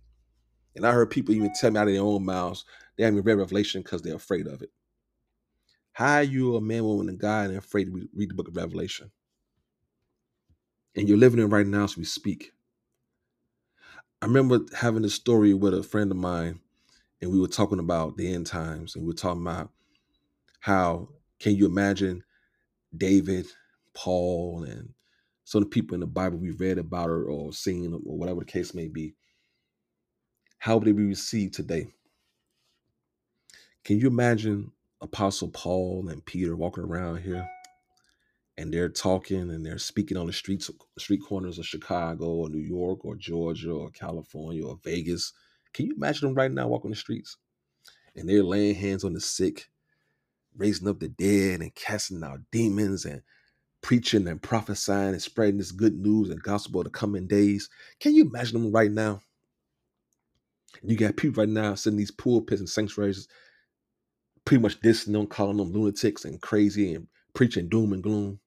And 0.76 0.86
I 0.86 0.92
heard 0.92 1.10
people 1.10 1.34
even 1.34 1.52
tell 1.58 1.70
me 1.70 1.78
out 1.78 1.88
of 1.88 1.94
their 1.94 2.02
own 2.02 2.24
mouths 2.24 2.64
they 2.96 3.04
haven't 3.04 3.22
read 3.22 3.38
Revelation 3.38 3.82
because 3.82 4.02
they're 4.02 4.16
afraid 4.16 4.46
of 4.46 4.62
it. 4.62 4.70
How 5.92 6.16
are 6.16 6.22
you 6.22 6.56
a 6.56 6.60
man, 6.60 6.84
woman, 6.84 7.08
and 7.08 7.18
God 7.18 7.50
and 7.50 7.58
afraid 7.58 7.86
to 7.86 8.08
read 8.14 8.30
the 8.30 8.34
book 8.34 8.48
of 8.48 8.56
Revelation? 8.56 9.10
And 10.96 11.08
you're 11.08 11.18
living 11.18 11.40
it 11.40 11.46
right 11.46 11.66
now 11.66 11.84
as 11.84 11.96
we 11.96 12.04
speak. 12.04 12.52
I 14.22 14.26
remember 14.26 14.60
having 14.76 15.04
a 15.04 15.08
story 15.08 15.54
with 15.54 15.74
a 15.74 15.82
friend 15.82 16.10
of 16.10 16.16
mine, 16.16 16.60
and 17.20 17.30
we 17.30 17.40
were 17.40 17.48
talking 17.48 17.78
about 17.78 18.16
the 18.16 18.32
end 18.32 18.46
times, 18.46 18.94
and 18.94 19.04
we 19.04 19.08
were 19.08 19.14
talking 19.14 19.42
about 19.42 19.70
how 20.60 21.08
can 21.38 21.54
you 21.54 21.66
imagine 21.66 22.22
David, 22.96 23.46
Paul, 23.94 24.64
and 24.64 24.90
some 25.44 25.62
of 25.62 25.70
the 25.70 25.74
people 25.74 25.94
in 25.94 26.00
the 26.00 26.06
Bible 26.06 26.38
we've 26.38 26.60
read 26.60 26.78
about 26.78 27.10
or, 27.10 27.24
or 27.24 27.52
seen 27.52 27.92
or 27.92 28.16
whatever 28.16 28.40
the 28.40 28.46
case 28.46 28.74
may 28.74 28.88
be. 28.88 29.14
How 30.58 30.76
would 30.76 30.86
they 30.86 30.92
be 30.92 31.04
received 31.04 31.54
today? 31.54 31.88
Can 33.84 33.98
you 33.98 34.08
imagine 34.08 34.72
Apostle 35.00 35.48
Paul 35.48 36.08
and 36.10 36.24
Peter 36.24 36.54
walking 36.54 36.84
around 36.84 37.22
here 37.22 37.48
and 38.58 38.72
they're 38.72 38.90
talking 38.90 39.50
and 39.50 39.64
they're 39.64 39.78
speaking 39.78 40.18
on 40.18 40.26
the 40.26 40.32
streets, 40.32 40.70
street 40.98 41.22
corners 41.26 41.58
of 41.58 41.66
Chicago 41.66 42.26
or 42.26 42.50
New 42.50 42.58
York 42.58 43.04
or 43.04 43.16
Georgia 43.16 43.72
or 43.72 43.90
California 43.90 44.64
or 44.64 44.78
Vegas. 44.84 45.32
Can 45.72 45.86
you 45.86 45.94
imagine 45.94 46.28
them 46.28 46.36
right 46.36 46.50
now 46.50 46.68
walking 46.68 46.90
the 46.90 46.96
streets? 46.96 47.36
And 48.16 48.28
they're 48.28 48.42
laying 48.42 48.74
hands 48.74 49.04
on 49.04 49.12
the 49.14 49.20
sick, 49.20 49.68
raising 50.56 50.88
up 50.88 51.00
the 51.00 51.08
dead 51.08 51.60
and 51.60 51.74
casting 51.74 52.22
out 52.24 52.40
demons 52.50 53.04
and 53.04 53.22
preaching 53.82 54.28
and 54.28 54.42
prophesying 54.42 55.10
and 55.10 55.22
spreading 55.22 55.58
this 55.58 55.72
good 55.72 55.98
news 55.98 56.30
and 56.30 56.42
gospel 56.42 56.80
of 56.80 56.84
the 56.84 56.90
coming 56.90 57.26
days. 57.26 57.68
Can 58.00 58.14
you 58.14 58.24
imagine 58.24 58.60
them 58.62 58.72
right 58.72 58.90
now? 58.90 59.20
You 60.82 60.96
got 60.96 61.16
people 61.16 61.42
right 61.42 61.48
now 61.48 61.74
sitting 61.74 61.94
in 61.94 61.98
these 61.98 62.10
pulpits 62.10 62.60
and 62.60 62.68
sanctuaries 62.68 63.28
pretty 64.44 64.62
much 64.62 64.80
dissing 64.80 65.12
them, 65.12 65.26
calling 65.26 65.58
them 65.58 65.72
lunatics 65.72 66.24
and 66.24 66.40
crazy 66.40 66.94
and 66.94 67.06
preaching 67.34 67.68
doom 67.68 67.92
and 67.92 68.02
gloom. 68.02 68.40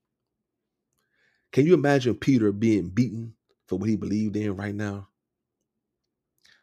Can 1.51 1.65
you 1.65 1.73
imagine 1.73 2.15
Peter 2.15 2.51
being 2.51 2.89
beaten 2.89 3.35
for 3.67 3.77
what 3.77 3.89
he 3.89 3.95
believed 3.95 4.35
in 4.35 4.55
right 4.55 4.73
now? 4.73 5.07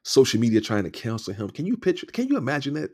Social 0.03 0.41
media 0.41 0.61
trying 0.61 0.85
to 0.85 0.91
counsel 0.91 1.35
him. 1.35 1.51
Can 1.51 1.67
you 1.67 1.77
picture? 1.77 2.07
Can 2.07 2.29
you 2.29 2.37
imagine 2.37 2.75
that? 2.75 2.91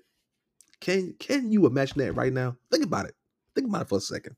Can 0.80 1.14
Can 1.18 1.52
you 1.52 1.66
imagine 1.66 1.98
that 1.98 2.12
right 2.12 2.32
now? 2.32 2.56
Think 2.70 2.84
about 2.84 3.06
it. 3.06 3.14
Think 3.54 3.68
about 3.68 3.82
it 3.82 3.88
for 3.88 3.98
a 3.98 4.00
second. 4.00 4.36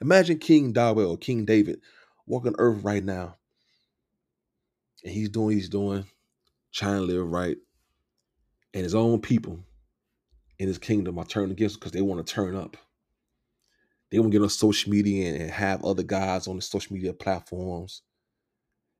Imagine 0.00 0.38
King 0.38 0.72
David 0.72 1.04
or 1.04 1.16
King 1.16 1.44
David 1.44 1.80
walking 2.26 2.54
earth 2.58 2.82
right 2.84 3.04
now, 3.04 3.36
and 5.04 5.12
he's 5.12 5.28
doing 5.28 5.56
he's 5.56 5.68
doing 5.68 6.04
trying 6.72 6.96
to 6.96 7.02
live 7.02 7.26
right, 7.26 7.56
and 8.74 8.82
his 8.82 8.94
own 8.94 9.20
people 9.20 9.60
in 10.58 10.68
his 10.68 10.78
kingdom 10.78 11.18
are 11.18 11.24
turning 11.24 11.52
against 11.52 11.78
because 11.78 11.92
they 11.92 12.02
want 12.02 12.24
to 12.24 12.32
turn 12.32 12.56
up. 12.56 12.76
They 14.10 14.18
want 14.18 14.32
to 14.32 14.38
get 14.38 14.42
on 14.42 14.50
social 14.50 14.92
media 14.92 15.34
and 15.34 15.50
have 15.50 15.84
other 15.84 16.02
guys 16.02 16.46
on 16.46 16.56
the 16.56 16.62
social 16.62 16.94
media 16.94 17.12
platforms. 17.12 18.02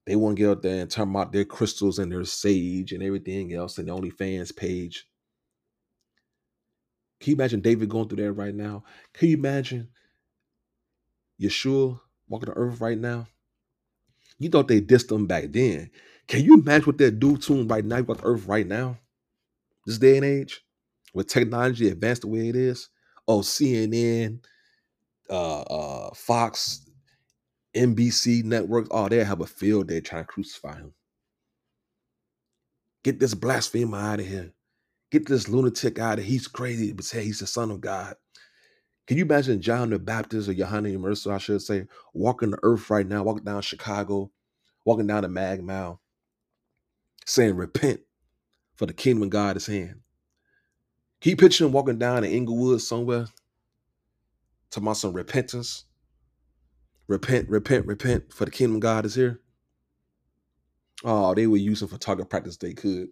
They 0.07 0.17
want 0.17 0.37
to 0.37 0.43
get 0.43 0.51
out 0.51 0.63
there 0.63 0.81
and 0.81 0.91
talk 0.91 1.09
about 1.09 1.33
their 1.33 1.45
crystals 1.45 1.99
and 1.99 2.11
their 2.11 2.25
sage 2.25 2.93
and 2.93 3.03
everything 3.03 3.53
else 3.55 3.79
and 3.79 3.89
the 3.89 3.93
OnlyFans 3.93 4.55
page. 4.55 5.07
Can 7.21 7.31
you 7.31 7.37
imagine 7.37 7.61
David 7.61 7.89
going 7.89 8.09
through 8.09 8.25
that 8.25 8.33
right 8.33 8.55
now? 8.55 8.83
Can 9.15 9.29
you 9.29 9.37
imagine 9.37 9.89
Yeshua 11.41 12.01
walking 12.29 12.49
the 12.49 12.57
earth 12.57 12.81
right 12.81 12.99
now? 12.99 13.29
You 14.39 14.49
thought 14.49 14.67
they 14.67 14.81
dissed 14.81 15.13
him 15.13 15.27
back 15.27 15.45
then. 15.51 15.91
Can 16.27 16.45
you 16.45 16.55
imagine 16.55 16.87
what 16.87 16.99
they're 16.99 17.13
doing 17.13 17.37
to 17.39 17.55
him 17.55 17.69
right 17.69 17.85
now, 17.85 17.99
about 17.99 18.19
the 18.19 18.27
earth 18.27 18.47
right 18.47 18.67
now? 18.67 18.99
This 19.87 19.99
day 19.99 20.17
and 20.17 20.27
age, 20.27 20.65
with 21.15 21.29
technology 21.29 21.89
advanced 21.89 22.23
the 22.23 22.29
way 22.29 22.49
it 22.49 22.57
is. 22.57 22.89
Oh, 23.29 23.41
CNN, 23.41 24.45
uh, 25.31 25.61
uh, 25.63 26.11
Fox, 26.15 26.89
NBC 27.75 28.45
networks, 28.45 28.89
oh, 28.91 29.09
they 29.09 29.25
have 29.25 29.41
a 29.41 29.47
field 29.47 29.89
day 29.89 30.01
trying 30.01 30.25
to 30.25 30.29
crucify 30.29 30.77
him. 30.77 30.93
Get 33.05 33.19
this 33.19 33.35
blasphemer 33.35 33.99
out 33.99 34.21
of 34.21 34.27
here. 34.27 34.53
Get 35.11 35.27
this 35.27 35.49
lunatic 35.49 35.99
out 35.99 36.19
of 36.19 36.25
here. 36.25 36.33
He's 36.33 36.49
crazy, 36.49 36.93
but 36.93 37.05
say 37.05 37.25
he's 37.25 37.41
the 37.41 37.47
son 37.47 37.71
of 37.71 37.81
God. 37.81 38.15
Can 39.07 39.19
you 39.19 39.25
imagine 39.25 39.61
John 39.61 39.91
the 39.91 39.99
Baptist 39.99 40.49
or 40.49 40.53
Yohanan 40.53 40.97
Immerser, 40.97 41.35
I 41.35 41.39
should 41.39 41.61
say, 41.63 41.87
walking 42.15 42.51
the 42.51 42.59
earth 42.63 42.89
right 42.89 43.07
now, 43.07 43.23
walking 43.23 43.45
down 43.45 43.63
Chicago, 43.63 44.31
walking 44.85 45.07
down 45.07 45.23
the 45.23 45.29
Mag 45.29 45.63
Mile, 45.63 46.01
saying, 47.27 47.57
Repent, 47.57 48.01
for 48.77 48.87
the 48.87 48.93
kingdom 48.93 49.25
of 49.25 49.31
God 49.31 49.57
is 49.57 49.67
hand. 49.67 50.01
Can 51.21 51.31
you 51.31 51.37
picture 51.37 51.65
him 51.65 51.73
walking 51.73 51.99
down 51.99 52.25
in 52.25 52.31
Inglewood 52.33 52.81
somewhere, 52.81 53.27
talking 54.71 54.87
about 54.87 54.97
some 54.97 55.13
repentance? 55.13 55.85
Repent, 57.09 57.49
repent, 57.49 57.87
repent, 57.87 58.33
for 58.33 58.45
the 58.45 58.51
kingdom 58.51 58.77
of 58.77 58.83
God 58.83 59.05
is 59.05 59.15
here. 59.15 59.41
Oh, 61.05 61.35
they 61.35 61.47
were 61.47 61.57
using 61.57 61.89
for 61.89 61.99
target 61.99 62.31
practice 62.31 62.57
they 62.57 62.75
could. 62.75 63.09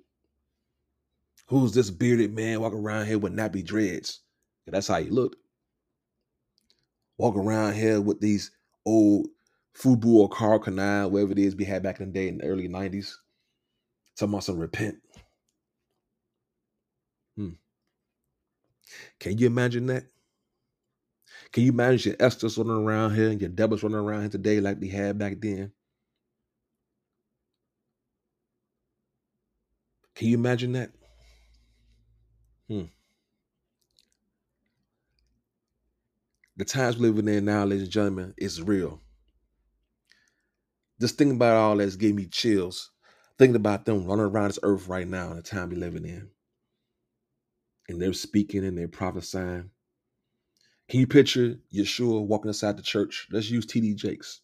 Who's 1.47 1.73
this 1.73 1.91
bearded 1.91 2.33
man 2.33 2.61
walking 2.61 2.79
around 2.79 3.07
here 3.07 3.19
with 3.19 3.35
nappy 3.35 3.65
dreads? 3.65 4.21
That's 4.67 4.87
how 4.87 5.01
he 5.01 5.11
looked. 5.11 5.37
Walk 7.19 7.37
around 7.37 7.75
here 7.75 8.01
with 8.01 8.21
these 8.21 8.53
old 8.87 9.27
Fubu 9.77 10.15
or 10.15 10.29
Karl 10.29 10.61
Kani, 10.61 11.11
whatever 11.11 11.33
it 11.33 11.39
is 11.39 11.57
we 11.57 11.65
had 11.65 11.83
back 11.83 12.01
in 12.01 12.07
the 12.07 12.13
day 12.13 12.29
in 12.29 12.39
the 12.39 12.45
early 12.45 12.69
90s. 12.69 13.15
Talking 14.17 14.35
about 14.35 14.45
some 14.45 14.59
repent. 14.59 14.97
Hmm. 17.37 17.51
Can 19.19 19.39
you 19.39 19.49
imagine 19.49 19.87
that? 19.87 20.05
Can 21.53 21.65
you 21.65 21.73
imagine 21.73 22.13
your 22.13 22.27
Esther's 22.27 22.57
running 22.59 22.73
around 22.85 23.15
here 23.15 23.29
and 23.29 23.41
your 23.41 23.51
Deborah's 23.51 23.83
running 23.83 23.99
around 23.99 24.21
here 24.21 24.31
today 24.31 24.61
like 24.61 24.81
they 24.81 24.89
had 24.89 25.19
back 25.19 25.41
then? 25.41 25.73
Can 30.15 30.29
you 30.29 30.37
imagine 30.37 30.73
that? 30.73 30.91
Hmm. 32.69 32.85
The 36.57 36.65
times 36.65 36.99
we're 36.99 37.11
living 37.11 37.35
in 37.35 37.47
now, 37.47 37.65
ladies 37.65 37.85
and 37.85 37.91
gentlemen, 37.91 38.35
is 38.37 38.63
real. 38.63 39.01
Just 41.01 41.17
thinking 41.17 41.37
about 41.37 41.57
all 41.57 41.77
that's 41.79 41.97
gave 41.97 42.15
me 42.15 42.27
chills. 42.27 42.91
Thinking 43.39 43.57
about 43.57 43.87
them 43.87 44.05
running 44.05 44.27
around 44.27 44.49
this 44.49 44.59
earth 44.63 44.87
right 44.87 45.09
now 45.09 45.31
in 45.31 45.37
the 45.37 45.43
time 45.43 45.71
we're 45.71 45.79
living 45.79 46.05
in. 46.05 46.29
And 47.89 48.01
they're 48.01 48.13
speaking 48.13 48.65
and 48.65 48.77
they're 48.77 48.89
prophesying. 48.89 49.71
Can 50.91 50.99
you 50.99 51.07
picture 51.07 51.57
Yeshua 51.73 52.27
walking 52.27 52.49
inside 52.49 52.77
the 52.77 52.83
church? 52.83 53.29
Let's 53.31 53.49
use 53.49 53.65
TD 53.65 53.95
Jakes. 53.95 54.41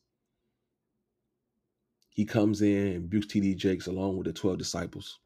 He 2.11 2.25
comes 2.25 2.63
in 2.63 2.87
and 2.87 3.03
rebukes 3.03 3.27
TD 3.27 3.57
Jakes 3.57 3.89
along 3.89 4.17
with 4.17 4.29
the 4.29 4.33
12 4.33 4.57
disciples. 4.57 5.19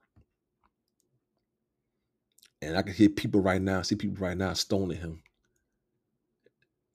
And 2.62 2.74
I 2.74 2.80
can 2.80 2.94
hear 2.94 3.10
people 3.10 3.42
right 3.42 3.60
now, 3.60 3.82
see 3.82 3.96
people 3.96 4.16
right 4.16 4.36
now 4.36 4.54
stoning 4.54 4.96
him. 4.96 5.22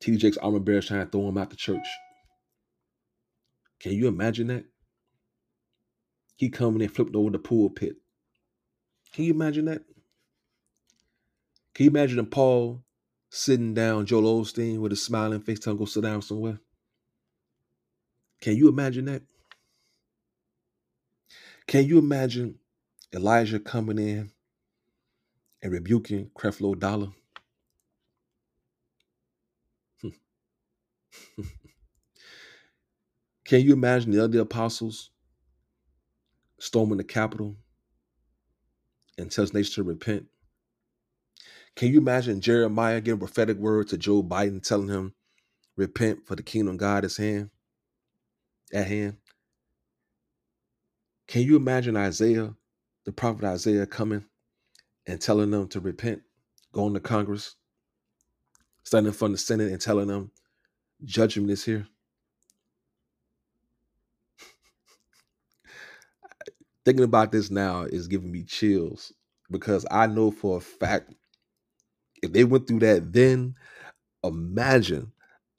TD 0.01 0.17
Jakes' 0.17 0.37
armor 0.37 0.59
bearers 0.59 0.87
trying 0.87 1.05
to 1.05 1.11
throw 1.11 1.29
him 1.29 1.37
out 1.37 1.51
the 1.51 1.55
church. 1.55 1.87
Can 3.79 3.91
you 3.91 4.07
imagine 4.07 4.47
that? 4.47 4.65
He 6.35 6.49
coming 6.49 6.81
and 6.81 6.91
flipped 6.91 7.15
over 7.15 7.29
the 7.29 7.37
pulpit. 7.37 7.97
Can 9.13 9.25
you 9.25 9.33
imagine 9.35 9.65
that? 9.65 9.83
Can 11.75 11.83
you 11.83 11.89
imagine 11.91 12.25
Paul 12.25 12.84
sitting 13.35 13.73
down, 13.73 14.05
Joel 14.05 14.41
Osteen 14.41 14.79
with 14.79 14.93
a 14.93 14.95
smiling 14.95 15.41
face, 15.41 15.59
telling 15.59 15.77
go 15.77 15.83
sit 15.85 16.03
down 16.03 16.21
somewhere? 16.21 16.57
Can 18.39 18.55
you 18.55 18.69
imagine 18.69 19.03
that? 19.05 19.23
Can 21.67 21.85
you 21.85 21.97
imagine 21.97 22.59
Elijah 23.13 23.59
coming 23.59 23.97
in 23.97 24.31
and 25.61 25.71
rebuking 25.71 26.31
Creflo 26.33 26.79
Dollar? 26.79 27.09
Can 33.43 33.61
you 33.61 33.73
imagine 33.73 34.11
the 34.11 34.23
other 34.23 34.39
apostles 34.39 35.09
storming 36.59 36.97
the 36.97 37.03
Capitol 37.03 37.57
and 39.17 39.29
tells 39.29 39.53
nations 39.53 39.75
to 39.75 39.83
repent? 39.83 40.27
Can 41.75 41.91
you 41.91 41.99
imagine 41.99 42.41
Jeremiah 42.41 43.01
giving 43.01 43.19
prophetic 43.19 43.57
word 43.57 43.87
to 43.89 43.97
Joe 43.97 44.23
Biden, 44.23 44.65
telling 44.65 44.87
him, 44.89 45.13
repent 45.77 46.27
for 46.27 46.35
the 46.35 46.43
kingdom 46.43 46.75
of 46.75 46.79
God 46.79 47.05
is 47.05 47.17
hand 47.17 47.51
at 48.73 48.87
hand? 48.87 49.17
Can 51.27 51.41
you 51.43 51.55
imagine 51.55 51.97
Isaiah, 51.97 52.53
the 53.05 53.11
prophet 53.11 53.45
Isaiah, 53.45 53.85
coming 53.87 54.25
and 55.07 55.21
telling 55.21 55.51
them 55.51 55.69
to 55.69 55.81
repent, 55.81 56.23
going 56.73 56.95
to 56.95 57.01
Congress, 57.01 57.57
standing 58.83 59.09
in 59.09 59.13
front 59.17 59.33
of 59.33 59.39
the 59.39 59.45
Senate 59.45 59.71
and 59.71 59.81
telling 59.81 60.07
them, 60.07 60.31
judgment 61.05 61.51
is 61.51 61.65
here? 61.65 61.87
Thinking 66.85 67.05
about 67.05 67.31
this 67.31 67.51
now 67.51 67.83
is 67.83 68.07
giving 68.07 68.31
me 68.31 68.43
chills 68.43 69.13
because 69.51 69.85
I 69.91 70.07
know 70.07 70.31
for 70.31 70.57
a 70.57 70.61
fact 70.61 71.13
if 72.23 72.33
they 72.33 72.43
went 72.43 72.67
through 72.67 72.79
that 72.79 73.13
then, 73.13 73.55
imagine, 74.23 75.11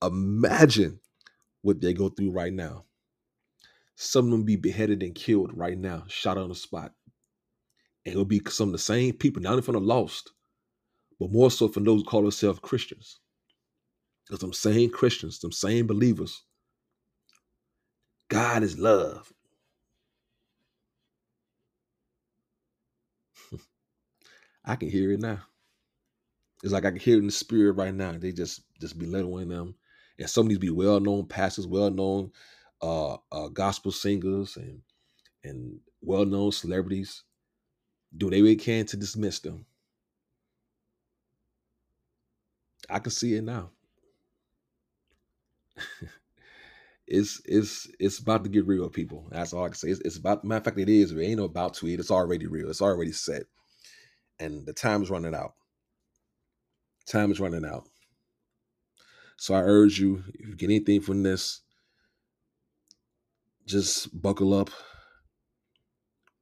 imagine 0.03 1.01
what 1.63 1.81
they 1.81 1.93
go 1.95 2.09
through 2.09 2.33
right 2.33 2.53
now. 2.53 2.85
Some 3.97 4.27
of 4.27 4.31
them 4.33 4.45
be 4.45 4.57
beheaded 4.57 5.03
and 5.03 5.15
killed 5.15 5.57
right 5.57 5.79
now, 5.79 6.05
shot 6.09 6.39
on 6.39 6.49
the 6.51 6.55
spot. 6.55 6.93
And 8.05 8.13
it'll 8.13 8.25
be 8.25 8.43
some 8.49 8.69
of 8.69 8.73
the 8.73 8.79
same 8.79 9.15
people, 9.15 9.43
not 9.43 9.53
only 9.53 9.63
from 9.63 9.75
the 9.75 9.81
lost, 9.81 10.33
but 11.21 11.33
more 11.33 11.51
so 11.51 11.69
from 11.69 11.85
those 11.85 12.03
who 12.03 12.05
call 12.07 12.23
themselves 12.23 12.61
Christians. 12.61 13.21
Because 14.27 14.41
them 14.41 14.53
same 14.53 14.91
Christians, 14.91 15.41
them 15.41 15.53
same 15.53 15.87
believers, 15.87 16.43
God 18.29 18.63
is 18.63 18.79
love. 18.79 19.33
I 24.65 24.77
can 24.77 24.91
hear 24.91 25.13
it 25.13 25.21
now. 25.21 25.41
It's 26.67 26.73
like 26.73 26.85
I 26.85 26.91
can 26.91 26.99
hear 26.99 27.15
it 27.15 27.21
in 27.21 27.27
the 27.27 27.33
spirit 27.33 27.75
right 27.75 27.95
now. 27.95 28.11
They 28.19 28.33
just 28.33 28.63
just 28.81 28.99
belittling 28.99 29.51
them. 29.51 29.77
And 30.19 30.29
some 30.29 30.47
of 30.47 30.49
these 30.49 30.59
be 30.59 30.71
well 30.71 30.99
known 30.99 31.27
pastors, 31.27 31.65
well 31.65 31.93
known 31.93 32.33
uh, 32.83 33.19
uh, 33.31 33.47
gospel 33.53 33.93
singers, 33.93 34.57
and 34.57 34.83
and 35.45 35.79
well 36.01 36.25
known 36.25 36.51
celebrities 36.51 37.23
do 38.17 38.31
they 38.31 38.43
really 38.43 38.57
can 38.57 38.85
to 38.87 38.97
dismiss 38.97 39.39
them. 39.39 39.65
I 42.91 42.99
can 42.99 43.13
see 43.13 43.35
it 43.35 43.45
now. 43.45 43.71
it's 47.07 47.41
it's 47.45 47.89
it's 48.01 48.19
about 48.19 48.43
to 48.43 48.51
get 48.51 48.67
real, 48.67 48.91
people. 48.91 49.29
That's 49.31 49.53
all 49.53 49.67
I 49.67 49.69
can 49.69 49.77
say. 49.77 49.91
It's, 49.91 50.01
it's 50.01 50.17
about 50.17 50.45
matter 50.45 50.59
of 50.59 50.65
fact, 50.65 50.79
it 50.81 50.89
is. 50.89 51.13
It 51.13 51.23
ain't 51.23 51.39
no 51.39 51.45
about 51.45 51.75
to 51.75 51.87
it. 51.87 52.01
It's 52.01 52.11
already 52.11 52.49
real. 52.49 52.69
It's 52.71 52.83
already 52.83 53.13
set, 53.13 53.45
and 54.41 54.67
the 54.67 54.73
time 54.73 55.05
is 55.05 55.11
running 55.11 55.33
out. 55.33 55.55
Time 57.07 57.31
is 57.31 57.41
running 57.41 57.65
out. 57.65 57.89
So 59.37 59.55
I 59.55 59.61
urge 59.61 59.99
you, 59.99 60.25
if 60.35 60.49
you 60.49 60.57
get 60.57 60.71
anything 60.71 61.01
from 61.01 61.23
this, 61.23 61.61
just 63.67 64.21
buckle 64.21 64.55
up, 64.55 64.71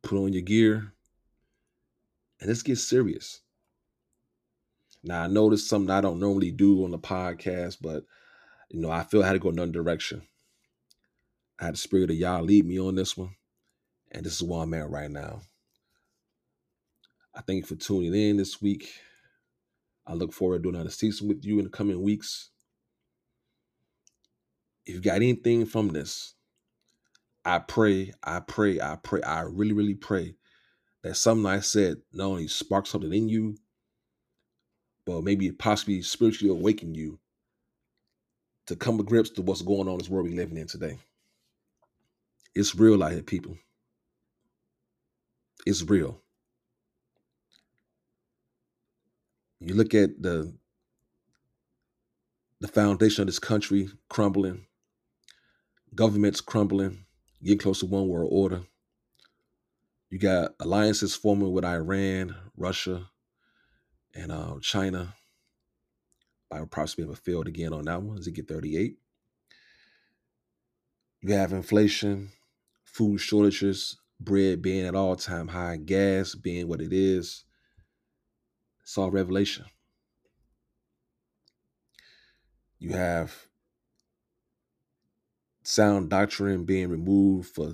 put 0.02 0.18
on 0.18 0.32
your 0.32 0.42
gear, 0.42 0.92
and 2.40 2.48
let's 2.48 2.62
get 2.62 2.78
serious. 2.78 3.40
Now 5.02 5.22
I 5.22 5.26
know 5.26 5.50
this 5.50 5.62
is 5.62 5.68
something 5.68 5.90
I 5.90 6.00
don't 6.00 6.20
normally 6.20 6.50
do 6.50 6.84
on 6.84 6.90
the 6.90 6.98
podcast, 6.98 7.78
but 7.80 8.04
you 8.70 8.80
know, 8.80 8.90
I 8.90 9.02
feel 9.02 9.22
I 9.22 9.26
had 9.26 9.32
to 9.34 9.38
go 9.38 9.50
another 9.50 9.72
direction. 9.72 10.22
I 11.60 11.66
had 11.66 11.74
the 11.74 11.78
spirit 11.78 12.10
of 12.10 12.16
Yah 12.16 12.40
lead 12.40 12.66
me 12.66 12.78
on 12.78 12.94
this 12.94 13.16
one. 13.16 13.34
And 14.10 14.24
this 14.24 14.34
is 14.34 14.42
where 14.42 14.60
I'm 14.60 14.74
at 14.74 14.90
right 14.90 15.10
now. 15.10 15.42
I 17.34 17.40
thank 17.40 17.62
you 17.62 17.66
for 17.66 17.74
tuning 17.74 18.14
in 18.14 18.36
this 18.36 18.62
week. 18.62 18.92
I 20.06 20.14
look 20.14 20.32
forward 20.32 20.58
to 20.58 20.62
doing 20.64 20.74
another 20.74 20.90
season 20.90 21.28
with 21.28 21.44
you 21.44 21.58
in 21.58 21.64
the 21.64 21.70
coming 21.70 22.02
weeks. 22.02 22.50
If 24.86 24.96
you 24.96 25.00
got 25.00 25.16
anything 25.16 25.64
from 25.64 25.88
this, 25.88 26.34
I 27.44 27.58
pray, 27.58 28.12
I 28.22 28.40
pray, 28.40 28.80
I 28.80 28.96
pray, 29.02 29.22
I 29.22 29.42
really, 29.42 29.72
really 29.72 29.94
pray 29.94 30.36
that 31.02 31.16
something 31.16 31.46
I 31.46 31.60
said 31.60 31.98
not 32.12 32.26
only 32.26 32.48
sparks 32.48 32.90
something 32.90 33.12
in 33.12 33.28
you, 33.28 33.56
but 35.06 35.22
maybe 35.22 35.50
possibly 35.52 36.00
spiritually 36.02 36.50
awaken 36.50 36.94
you 36.94 37.18
to 38.66 38.76
come 38.76 38.96
to 38.96 39.04
grips 39.04 39.30
to 39.30 39.42
what's 39.42 39.62
going 39.62 39.88
on 39.88 39.94
in 39.94 39.98
this 39.98 40.08
world 40.08 40.26
we're 40.26 40.34
living 40.34 40.56
in 40.56 40.66
today. 40.66 40.98
It's 42.54 42.74
real 42.74 43.02
out 43.02 43.12
here, 43.12 43.22
people. 43.22 43.56
It's 45.66 45.82
real. 45.82 46.23
You 49.64 49.72
look 49.74 49.94
at 49.94 50.20
the 50.20 50.54
the 52.60 52.68
foundation 52.68 53.22
of 53.22 53.28
this 53.28 53.38
country 53.38 53.88
crumbling, 54.10 54.66
governments 55.94 56.42
crumbling, 56.42 57.06
getting 57.42 57.58
close 57.58 57.80
to 57.80 57.86
one 57.86 58.06
world 58.08 58.28
order. 58.30 58.62
You 60.10 60.18
got 60.18 60.52
alliances 60.60 61.16
forming 61.16 61.50
with 61.50 61.64
Iran, 61.64 62.36
Russia, 62.58 63.08
and 64.14 64.30
uh, 64.30 64.56
China. 64.60 65.14
I 66.52 66.60
would 66.60 66.70
probably 66.70 67.06
have 67.06 67.18
failed 67.18 67.48
again 67.48 67.72
on 67.72 67.86
that 67.86 68.02
one. 68.02 68.18
Ezekiel 68.18 68.44
38. 68.46 68.98
You 71.22 71.34
have 71.34 71.54
inflation, 71.54 72.32
food 72.84 73.18
shortages, 73.18 73.96
bread 74.20 74.60
being 74.60 74.86
at 74.86 74.94
all 74.94 75.16
time 75.16 75.48
high, 75.48 75.78
gas 75.78 76.34
being 76.34 76.68
what 76.68 76.82
it 76.82 76.92
is. 76.92 77.44
All 78.96 79.10
revelation. 79.10 79.64
You 82.78 82.90
have 82.90 83.48
sound 85.64 86.10
doctrine 86.10 86.64
being 86.64 86.90
removed 86.90 87.48
for 87.54 87.72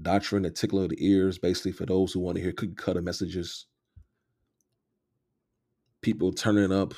doctrine 0.00 0.42
that 0.44 0.54
tickle 0.54 0.86
the 0.88 0.96
ears, 0.98 1.38
basically 1.38 1.72
for 1.72 1.86
those 1.86 2.12
who 2.12 2.20
want 2.20 2.36
to 2.36 2.42
hear 2.42 2.52
cookie 2.52 2.74
cutter 2.74 3.02
messages. 3.02 3.66
People 6.00 6.32
turning 6.32 6.72
up 6.72 6.94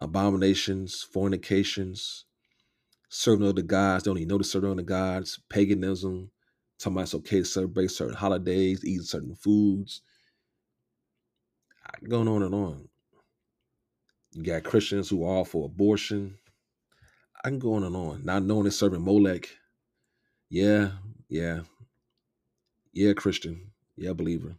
abominations, 0.00 1.02
fornications, 1.02 2.24
serving 3.08 3.46
other 3.46 3.62
gods, 3.62 4.04
don't 4.04 4.16
even 4.18 4.28
know 4.28 4.38
the 4.38 4.44
serving 4.44 4.70
other 4.70 4.82
gods, 4.82 5.40
paganism, 5.48 6.30
talking 6.78 6.94
about 6.94 7.02
it's 7.02 7.14
okay 7.14 7.38
to 7.38 7.44
celebrate 7.44 7.90
certain 7.90 8.16
holidays, 8.16 8.84
eat 8.84 9.02
certain 9.02 9.36
foods. 9.36 10.02
Going 12.08 12.28
on 12.28 12.42
and 12.42 12.54
on. 12.54 12.88
You 14.32 14.42
got 14.42 14.64
Christians 14.64 15.08
who 15.08 15.24
are 15.24 15.36
all 15.36 15.44
for 15.44 15.66
abortion. 15.66 16.38
I 17.44 17.48
can 17.48 17.58
go 17.58 17.74
on 17.74 17.84
and 17.84 17.94
on. 17.94 18.24
Not 18.24 18.42
knowing 18.44 18.66
it's 18.66 18.76
serving 18.76 19.04
Molech. 19.04 19.48
Yeah, 20.48 20.92
yeah. 21.28 21.60
Yeah, 22.92 23.12
Christian. 23.12 23.72
Yeah, 23.96 24.14
believer. 24.14 24.56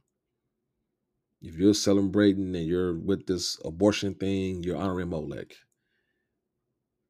If 1.41 1.57
you're 1.57 1.73
celebrating 1.73 2.55
and 2.55 2.65
you're 2.65 2.93
with 2.93 3.25
this 3.25 3.59
abortion 3.65 4.13
thing, 4.13 4.63
you're 4.63 4.77
honoring 4.77 5.09
Molech. 5.09 5.53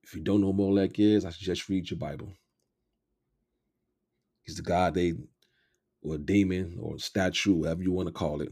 If 0.03 0.15
you 0.15 0.21
don't 0.21 0.41
know 0.41 0.53
Molech 0.53 0.99
is, 0.99 1.25
I 1.25 1.29
suggest 1.29 1.69
read 1.69 1.89
your 1.89 1.99
Bible. 1.99 2.33
He's 4.43 4.55
the 4.55 4.63
God 4.63 4.95
they, 4.95 5.13
or 6.01 6.17
demon 6.17 6.77
or 6.81 6.97
statue, 6.97 7.53
whatever 7.53 7.83
you 7.83 7.91
want 7.91 8.07
to 8.07 8.13
call 8.13 8.41
it, 8.41 8.51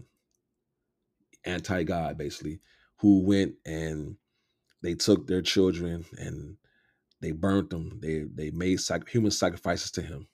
anti 1.46 1.84
God, 1.84 2.18
basically, 2.18 2.60
who 2.98 3.22
went 3.22 3.56
and 3.66 4.16
they 4.82 4.96
took 4.96 5.28
their 5.28 5.42
children 5.42 6.06
and 6.18 6.58
they 7.22 7.32
burnt 7.32 7.70
them. 7.70 8.00
They 8.02 8.26
they 8.34 8.52
made 8.52 8.80
sac- 8.80 9.10
human 9.10 9.32
sacrifices 9.32 9.92
to 9.92 10.02
him 10.02 10.28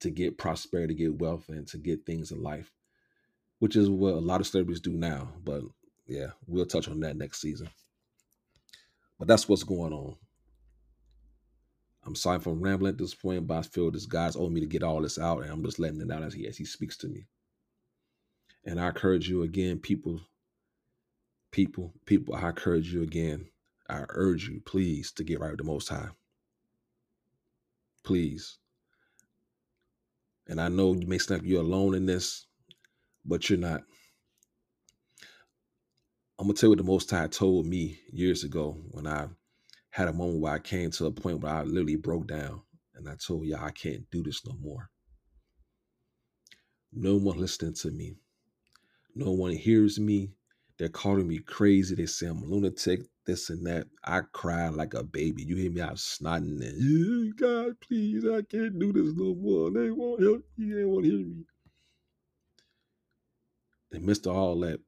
to 0.00 0.10
get 0.10 0.38
prosperity, 0.38 0.94
to 0.94 0.98
get 0.98 1.18
wealth, 1.20 1.48
and 1.48 1.66
to 1.68 1.78
get 1.78 2.06
things 2.06 2.30
in 2.32 2.42
life, 2.42 2.72
which 3.58 3.76
is 3.76 3.88
what 3.90 4.14
a 4.14 4.18
lot 4.18 4.40
of 4.40 4.46
celebrities 4.46 4.80
do 4.80 4.92
now. 4.92 5.28
But 5.44 5.62
yeah, 6.06 6.28
we'll 6.46 6.66
touch 6.66 6.88
on 6.88 7.00
that 7.00 7.16
next 7.16 7.40
season. 7.40 7.68
But 9.18 9.28
that's 9.28 9.48
what's 9.48 9.64
going 9.64 9.92
on. 9.92 10.16
I'm 12.04 12.14
sorry 12.14 12.38
for 12.38 12.54
rambling 12.54 12.92
at 12.92 12.98
this 12.98 13.14
point, 13.14 13.46
but 13.46 13.58
I 13.58 13.62
feel 13.62 13.90
this 13.90 14.06
God's 14.06 14.36
owed 14.36 14.52
me 14.52 14.60
to 14.60 14.66
get 14.66 14.82
all 14.82 15.02
this 15.02 15.18
out, 15.18 15.42
and 15.42 15.50
I'm 15.50 15.64
just 15.64 15.78
letting 15.78 16.00
it 16.00 16.10
out 16.10 16.22
as 16.22 16.34
he 16.34 16.46
as 16.46 16.56
he 16.56 16.64
speaks 16.64 16.96
to 16.98 17.08
me. 17.08 17.26
And 18.64 18.80
I 18.80 18.88
encourage 18.88 19.28
you 19.28 19.42
again, 19.42 19.78
people, 19.78 20.20
people, 21.50 21.94
people, 22.06 22.34
I 22.34 22.48
encourage 22.48 22.92
you 22.92 23.02
again. 23.02 23.48
I 23.88 24.04
urge 24.10 24.48
you, 24.48 24.60
please, 24.64 25.12
to 25.12 25.24
get 25.24 25.40
right 25.40 25.50
with 25.50 25.58
the 25.58 25.64
Most 25.64 25.88
High. 25.88 26.08
Please. 28.04 28.58
And 30.46 30.60
I 30.60 30.68
know 30.68 30.94
you 30.94 31.06
may 31.06 31.18
like 31.28 31.42
you're 31.42 31.62
alone 31.62 31.94
in 31.94 32.06
this, 32.06 32.46
but 33.24 33.48
you're 33.48 33.58
not. 33.58 33.82
I'm 36.38 36.46
gonna 36.46 36.54
tell 36.54 36.68
you 36.68 36.70
what 36.70 36.78
the 36.78 36.84
Most 36.84 37.10
High 37.10 37.26
told 37.26 37.66
me 37.66 37.98
years 38.12 38.44
ago 38.44 38.76
when 38.90 39.06
I 39.06 39.28
had 39.90 40.08
a 40.08 40.12
moment 40.12 40.40
where 40.40 40.52
I 40.52 40.58
came 40.58 40.90
to 40.92 41.06
a 41.06 41.10
point 41.10 41.40
where 41.40 41.52
I 41.52 41.62
literally 41.62 41.96
broke 41.96 42.28
down 42.28 42.62
and 42.94 43.08
I 43.08 43.14
told 43.16 43.46
y'all 43.46 43.64
I 43.64 43.70
can't 43.70 44.08
do 44.10 44.22
this 44.22 44.46
no 44.46 44.54
more. 44.60 44.90
No 46.92 47.16
one 47.16 47.38
listening 47.38 47.74
to 47.74 47.90
me. 47.90 48.16
No 49.14 49.32
one 49.32 49.52
hears 49.52 49.98
me. 49.98 50.30
They're 50.78 50.88
calling 50.88 51.26
me 51.26 51.38
crazy. 51.38 51.94
They 51.94 52.06
say 52.06 52.26
I'm 52.26 52.42
a 52.42 52.44
lunatic, 52.44 53.00
this 53.26 53.50
and 53.50 53.66
that. 53.66 53.86
I 54.04 54.20
cry 54.32 54.68
like 54.68 54.94
a 54.94 55.02
baby. 55.02 55.42
You 55.44 55.56
hear 55.56 55.70
me? 55.70 55.82
I'm 55.82 55.94
snotting 55.94 56.62
and, 56.62 57.36
God, 57.36 57.80
please, 57.80 58.24
I 58.24 58.42
can't 58.42 58.78
do 58.78 58.92
this 58.92 59.14
no 59.16 59.34
more. 59.34 59.70
They 59.70 59.90
won't 59.90 60.22
help 60.22 60.44
me. 60.56 60.72
They 60.74 60.84
won't 60.84 61.04
hear 61.04 61.18
me. 61.18 61.44
And 63.92 64.04
midst 64.04 64.26
of 64.26 64.36
all 64.36 64.60
that, 64.60 64.80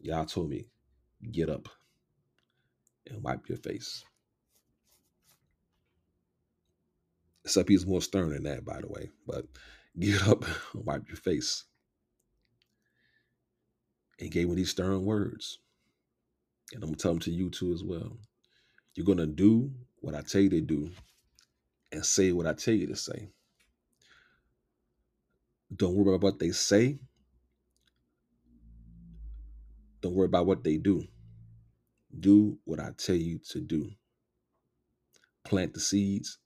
Yah 0.00 0.24
told 0.24 0.50
me, 0.50 0.66
get 1.32 1.50
up 1.50 1.68
and 3.08 3.22
wipe 3.22 3.48
your 3.48 3.58
face. 3.58 4.04
Except 7.44 7.68
he's 7.68 7.86
more 7.86 8.02
stern 8.02 8.30
than 8.30 8.44
that, 8.44 8.64
by 8.64 8.80
the 8.80 8.88
way. 8.88 9.10
But 9.26 9.46
get 9.98 10.26
up 10.26 10.44
and 10.74 10.84
wipe 10.84 11.08
your 11.08 11.16
face. 11.16 11.64
And 14.18 14.30
gave 14.30 14.48
me 14.48 14.54
these 14.54 14.70
stern 14.70 15.04
words. 15.04 15.58
And 16.72 16.82
I'm 16.82 16.90
gonna 16.90 16.96
tell 16.96 17.12
them 17.12 17.20
to 17.20 17.30
you 17.30 17.50
too 17.50 17.72
as 17.72 17.84
well. 17.84 18.18
You're 18.94 19.06
gonna 19.06 19.26
do 19.26 19.70
what 20.00 20.14
I 20.14 20.22
tell 20.22 20.40
you 20.40 20.50
to 20.50 20.60
do 20.60 20.90
and 21.92 22.04
say 22.04 22.32
what 22.32 22.46
I 22.46 22.54
tell 22.54 22.74
you 22.74 22.86
to 22.86 22.96
say. 22.96 23.28
Don't 25.74 25.94
worry 25.94 26.14
about 26.14 26.24
what 26.24 26.38
they 26.38 26.50
say. 26.50 26.98
Don't 30.00 30.14
worry 30.14 30.26
about 30.26 30.46
what 30.46 30.62
they 30.64 30.76
do. 30.76 31.04
Do 32.18 32.58
what 32.64 32.80
I 32.80 32.92
tell 32.96 33.16
you 33.16 33.40
to 33.50 33.60
do. 33.60 33.90
Plant 35.44 35.74
the 35.74 35.80
seeds, 35.80 36.38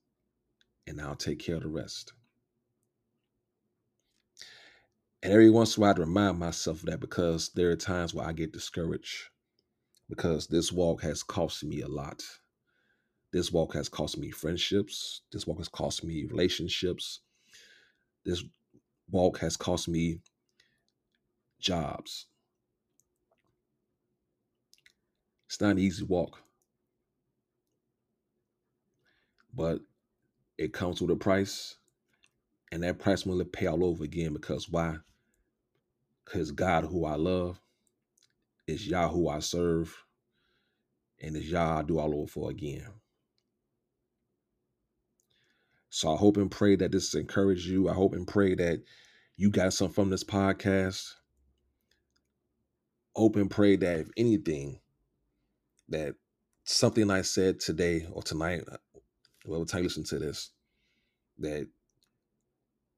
and 0.87 1.01
I'll 1.01 1.14
take 1.14 1.39
care 1.39 1.57
of 1.57 1.62
the 1.62 1.68
rest. 1.68 2.12
And 5.23 5.33
every 5.33 5.51
once 5.51 5.77
in 5.77 5.83
a 5.83 5.87
while, 5.87 5.95
I 5.95 6.01
remind 6.01 6.39
myself 6.39 6.79
of 6.81 6.87
that 6.87 7.01
because 7.01 7.51
there 7.51 7.71
are 7.71 7.77
times 7.77 8.14
where 8.14 8.27
I 8.27 8.33
get 8.33 8.53
discouraged 8.53 9.29
because 10.09 10.47
this 10.47 10.73
walk 10.73 11.03
has 11.03 11.23
cost 11.23 11.62
me 11.62 11.83
a 11.83 11.89
lot. 11.89 12.23
This 13.33 13.53
walk 13.53 13.75
has 13.75 13.89
cost 13.89 14.16
me 14.18 14.31
friendships. 14.31 15.21
This 15.31 15.47
walk 15.47 15.59
has 15.59 15.68
cost 15.68 16.05
me 16.05 16.25
relationships. 16.25 17.21
This 18.25 18.43
walk 19.11 19.39
has 19.41 19.57
cost 19.57 19.89
me 19.89 20.21
jobs. 21.61 22.27
It's 25.47 25.61
not 25.61 25.73
an 25.73 25.79
easy 25.79 26.05
walk, 26.05 26.39
but 29.53 29.81
it 30.57 30.73
comes 30.73 31.01
with 31.01 31.11
a 31.11 31.16
price, 31.16 31.77
and 32.73 32.83
that 32.83 32.99
price 32.99 33.27
will 33.27 33.45
pay 33.45 33.66
all 33.66 33.85
over 33.85 34.05
again 34.05 34.33
because 34.33 34.68
why? 34.68 34.97
Because 36.31 36.53
God, 36.53 36.85
who 36.85 37.07
I 37.07 37.16
love, 37.16 37.61
is 38.66 38.87
Yah 38.87 39.09
who 39.09 39.28
I 39.28 39.41
serve, 39.41 39.97
and 41.20 41.37
it's 41.37 41.47
Yah 41.47 41.78
I 41.78 41.83
do 41.83 41.99
all 41.99 42.14
over 42.14 42.28
for 42.28 42.51
again. 42.51 42.87
So 45.89 46.14
I 46.14 46.16
hope 46.16 46.37
and 46.37 46.51
pray 46.51 46.76
that 46.76 46.93
this 46.93 47.14
encouraged 47.14 47.66
you. 47.66 47.89
I 47.89 47.95
hope 47.95 48.14
and 48.14 48.28
pray 48.28 48.55
that 48.55 48.83
you 49.37 49.51
got 49.51 49.72
some 49.72 49.91
from 49.91 50.09
this 50.09 50.22
podcast. 50.22 51.14
Hope 53.16 53.35
and 53.35 53.51
pray 53.51 53.74
that 53.76 53.99
if 53.99 54.09
anything, 54.16 54.78
that 55.89 56.14
something 56.62 57.11
I 57.11 57.22
said 57.22 57.59
today 57.59 58.07
or 58.12 58.22
tonight, 58.22 58.62
uh, 58.70 58.76
whatever 59.45 59.64
time 59.64 59.81
you 59.81 59.89
listen 59.89 60.05
to 60.05 60.20
this, 60.20 60.51
that 61.39 61.66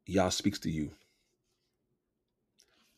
Yah 0.05 0.28
speaks 0.28 0.59
to 0.61 0.70
you. 0.70 0.91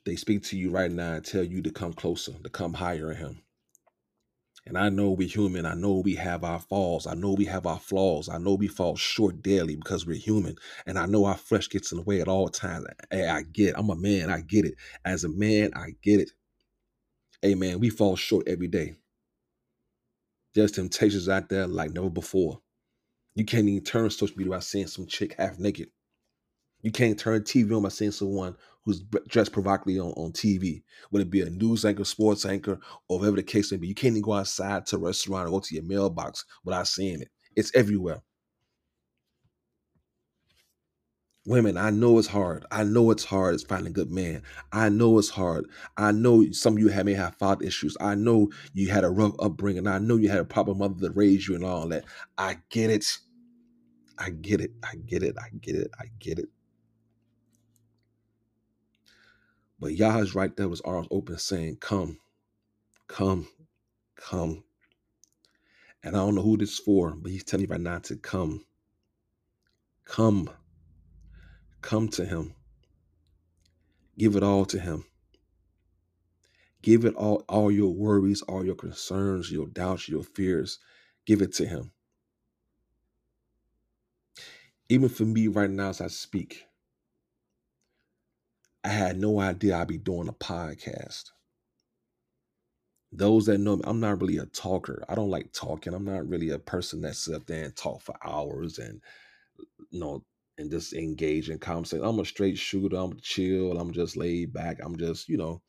They 0.05 0.17
speak 0.17 0.43
to 0.45 0.59
you 0.59 0.71
right 0.71 0.91
now 0.91 1.15
and 1.15 1.25
tell 1.25 1.45
you 1.45 1.63
to 1.63 1.71
come 1.71 1.93
closer, 1.93 2.33
to 2.33 2.51
come 2.51 2.75
higher 2.75 3.11
in 3.11 3.17
Him. 3.17 3.43
And 4.67 4.79
I 4.79 4.89
know 4.89 5.11
we're 5.11 5.29
human. 5.29 5.67
I 5.67 5.75
know 5.75 5.99
we 5.99 6.15
have 6.15 6.43
our 6.43 6.59
falls. 6.59 7.07
I 7.07 7.15
know 7.15 7.33
we 7.33 7.45
have 7.45 7.67
our 7.67 7.79
flaws. 7.79 8.31
I 8.31 8.39
know 8.39 8.55
we 8.55 8.67
fall 8.67 8.97
short 8.97 9.43
daily 9.43 9.77
because 9.77 10.07
we're 10.07 10.17
human. 10.17 10.57
And 10.87 10.99
I 10.99 11.05
know 11.05 11.27
our 11.27 11.37
flesh 11.37 11.69
gets 11.69 11.93
in 11.93 11.99
the 11.99 12.05
way 12.05 12.23
at 12.23 12.29
all 12.29 12.49
times. 12.49 12.87
Hey, 13.11 13.29
I 13.29 13.43
get 13.43 13.71
it. 13.71 13.75
I'm 13.77 13.91
a 13.91 13.97
man. 13.97 14.31
I 14.31 14.41
get 14.41 14.65
it. 14.65 14.75
As 15.05 15.25
a 15.25 15.29
man, 15.29 15.73
I 15.77 15.89
get 16.03 16.21
it. 16.21 16.31
Man, 17.59 17.79
we 17.79 17.91
fall 17.91 18.17
short 18.17 18.49
every 18.49 18.69
day. 18.69 18.95
There's 20.55 20.73
temptations 20.73 21.29
out 21.29 21.51
there 21.51 21.67
like 21.67 21.93
never 21.93 22.09
before. 22.09 22.61
You 23.35 23.45
can't 23.45 23.69
even 23.69 23.85
turn 23.85 24.09
social 24.09 24.37
media 24.39 24.53
by 24.53 24.61
seeing 24.61 24.87
some 24.87 25.07
chick 25.07 25.35
half 25.37 25.59
naked. 25.59 25.89
You 26.81 26.91
can't 26.91 27.19
turn 27.19 27.43
TV 27.43 27.77
on 27.77 27.83
by 27.83 27.91
seeing 27.91 28.13
someone 28.13 28.57
who's 28.85 29.03
dressed 29.29 29.53
provocatively 29.53 29.99
on, 29.99 30.13
on 30.13 30.33
TV, 30.33 30.83
whether 31.11 31.23
it 31.23 31.31
be 31.31 31.41
a 31.41 31.51
news 31.51 31.85
anchor, 31.85 32.05
sports 32.05 32.45
anchor, 32.45 32.79
or 33.09 33.19
whatever 33.19 33.37
the 33.37 33.43
case 33.43 33.73
may 33.73 33.79
be. 33.79 33.89
You 33.89 33.95
can't 33.95 34.13
even 34.13 34.23
go 34.23 34.35
outside 34.35 34.87
to 34.87 34.97
a 34.97 35.01
restaurant 35.01 35.49
or 35.49 35.53
go 35.53 35.61
to 35.61 35.75
your 35.75 35.85
mailbox 35.85 36.45
without 36.65 36.89
seeing 36.89 37.21
it. 37.21 37.29
It's 37.57 37.75
everywhere. 37.75 38.23
Women, 41.47 41.77
I 41.77 41.91
know 41.91 42.19
it's 42.19 42.29
hard. 42.29 42.65
I 42.71 42.85
know 42.85 43.11
it's 43.11 43.25
hard. 43.25 43.55
It's 43.55 43.65
finding 43.65 43.89
a 43.89 43.95
good 43.95 44.11
man. 44.11 44.43
I 44.73 44.89
know 44.89 45.19
it's 45.19 45.29
hard. 45.29 45.67
I 45.99 46.11
know 46.11 46.51
some 46.53 46.75
of 46.75 46.79
you 46.79 46.89
have, 46.89 47.05
may 47.05 47.13
have 47.13 47.37
father 47.37 47.67
issues. 47.67 47.99
I 48.01 48.15
know 48.15 48.51
you 48.73 48.89
had 48.89 49.05
a 49.05 49.11
rough 49.11 49.35
upbringing. 49.39 49.87
I 49.87 49.99
know 49.99 50.17
you 50.17 50.31
had 50.31 50.39
a 50.39 50.45
proper 50.47 50.75
mother 50.75 50.95
that 51.01 51.13
raised 51.13 51.47
you 51.47 51.55
and 51.55 51.65
all 51.65 51.87
that. 51.89 52.05
I 52.39 52.57
get 52.71 52.89
it. 52.89 53.19
I 54.19 54.31
get 54.31 54.63
it. 54.63 54.71
I 54.83 54.97
get 55.05 55.23
it. 55.23 55.37
I 55.39 55.51
get 55.61 55.75
it. 55.75 55.91
I 56.01 56.05
get 56.19 56.39
it. 56.39 56.49
But 59.81 59.95
Yah 59.95 60.19
is 60.19 60.35
right 60.35 60.55
there 60.57 60.69
with 60.69 60.79
his 60.79 60.87
arms 60.87 61.09
open 61.11 61.39
saying, 61.39 61.77
Come, 61.81 62.19
come, 63.09 63.49
come. 64.17 64.65
And 66.03 66.17
I 66.17 66.21
don't 66.21 66.35
know 66.35 66.43
who 66.43 66.57
this 66.57 66.73
is 66.75 66.79
for, 66.79 67.15
but 67.17 67.33
he's 67.33 67.45
telling 67.45 67.67
you 67.67 67.71
right 67.71 67.81
now 67.81 67.99
to 68.01 68.17
come. 68.17 68.65
Come. 70.05 70.51
Come 71.83 72.09
to 72.11 72.25
him. 72.25 72.55
Give 74.19 74.37
it 74.37 74.43
all 74.43 74.65
to 74.67 74.79
him. 74.79 75.05
Give 76.83 77.05
it 77.07 77.15
all, 77.15 77.45
all 77.49 77.71
your 77.71 77.93
worries, 77.95 78.43
all 78.43 78.65
your 78.65 78.75
concerns, 78.75 79.51
your 79.51 79.67
doubts, 79.67 80.09
your 80.09 80.23
fears. 80.23 80.79
Give 81.27 81.43
it 81.43 81.55
to 81.55 81.67
him. 81.67 81.93
Even 84.89 85.09
for 85.09 85.25
me 85.25 85.49
right 85.49 85.71
now 85.71 85.89
as 85.89 86.01
I 86.01 86.09
speak, 86.09 86.65
I 88.85 88.89
had 88.89 89.19
no 89.19 89.41
idea 89.41 89.79
I'd 89.79 89.89
be 89.89 89.99
doing 89.99 90.29
a 90.29 90.33
podcast. 90.33 91.31
Those 93.13 93.47
that 93.47 93.59
know 93.59 93.77
me, 93.77 93.83
I'm 93.87 94.01
not 94.01 94.21
really 94.21 94.39
a 94.39 94.47
talker. 94.47 95.05
I 95.09 95.15
don't 95.15 95.31
like 95.31 95.53
talking. 95.53 95.95
I'm 95.95 96.05
not 96.05 96.29
really 96.29 96.51
a 96.51 96.59
person 96.59 97.01
that 97.03 97.17
sit 97.17 97.35
up 97.35 97.47
there 97.47 97.65
and 97.65 97.75
talk 97.75 98.03
for 98.03 98.15
hours 98.23 98.79
and 98.79 99.01
you 99.91 100.01
know 100.01 100.25
and 100.59 100.71
just 100.71 100.93
engage 100.93 101.51
in 101.51 101.59
conversation. 101.59 102.05
I'm 102.05 102.21
a 102.21 102.25
straight 102.25 102.59
shooter. 102.59 102.97
I'm 102.97 103.19
chill. 103.21 103.79
I'm 103.79 103.93
just 103.93 104.17
laid 104.17 104.53
back. 104.53 104.79
I'm 104.83 104.97
just, 104.97 105.29
you 105.29 105.37
know. 105.37 105.63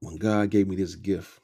When 0.00 0.16
God 0.16 0.50
gave 0.50 0.66
me 0.66 0.74
this 0.76 0.96
gift, 0.96 1.40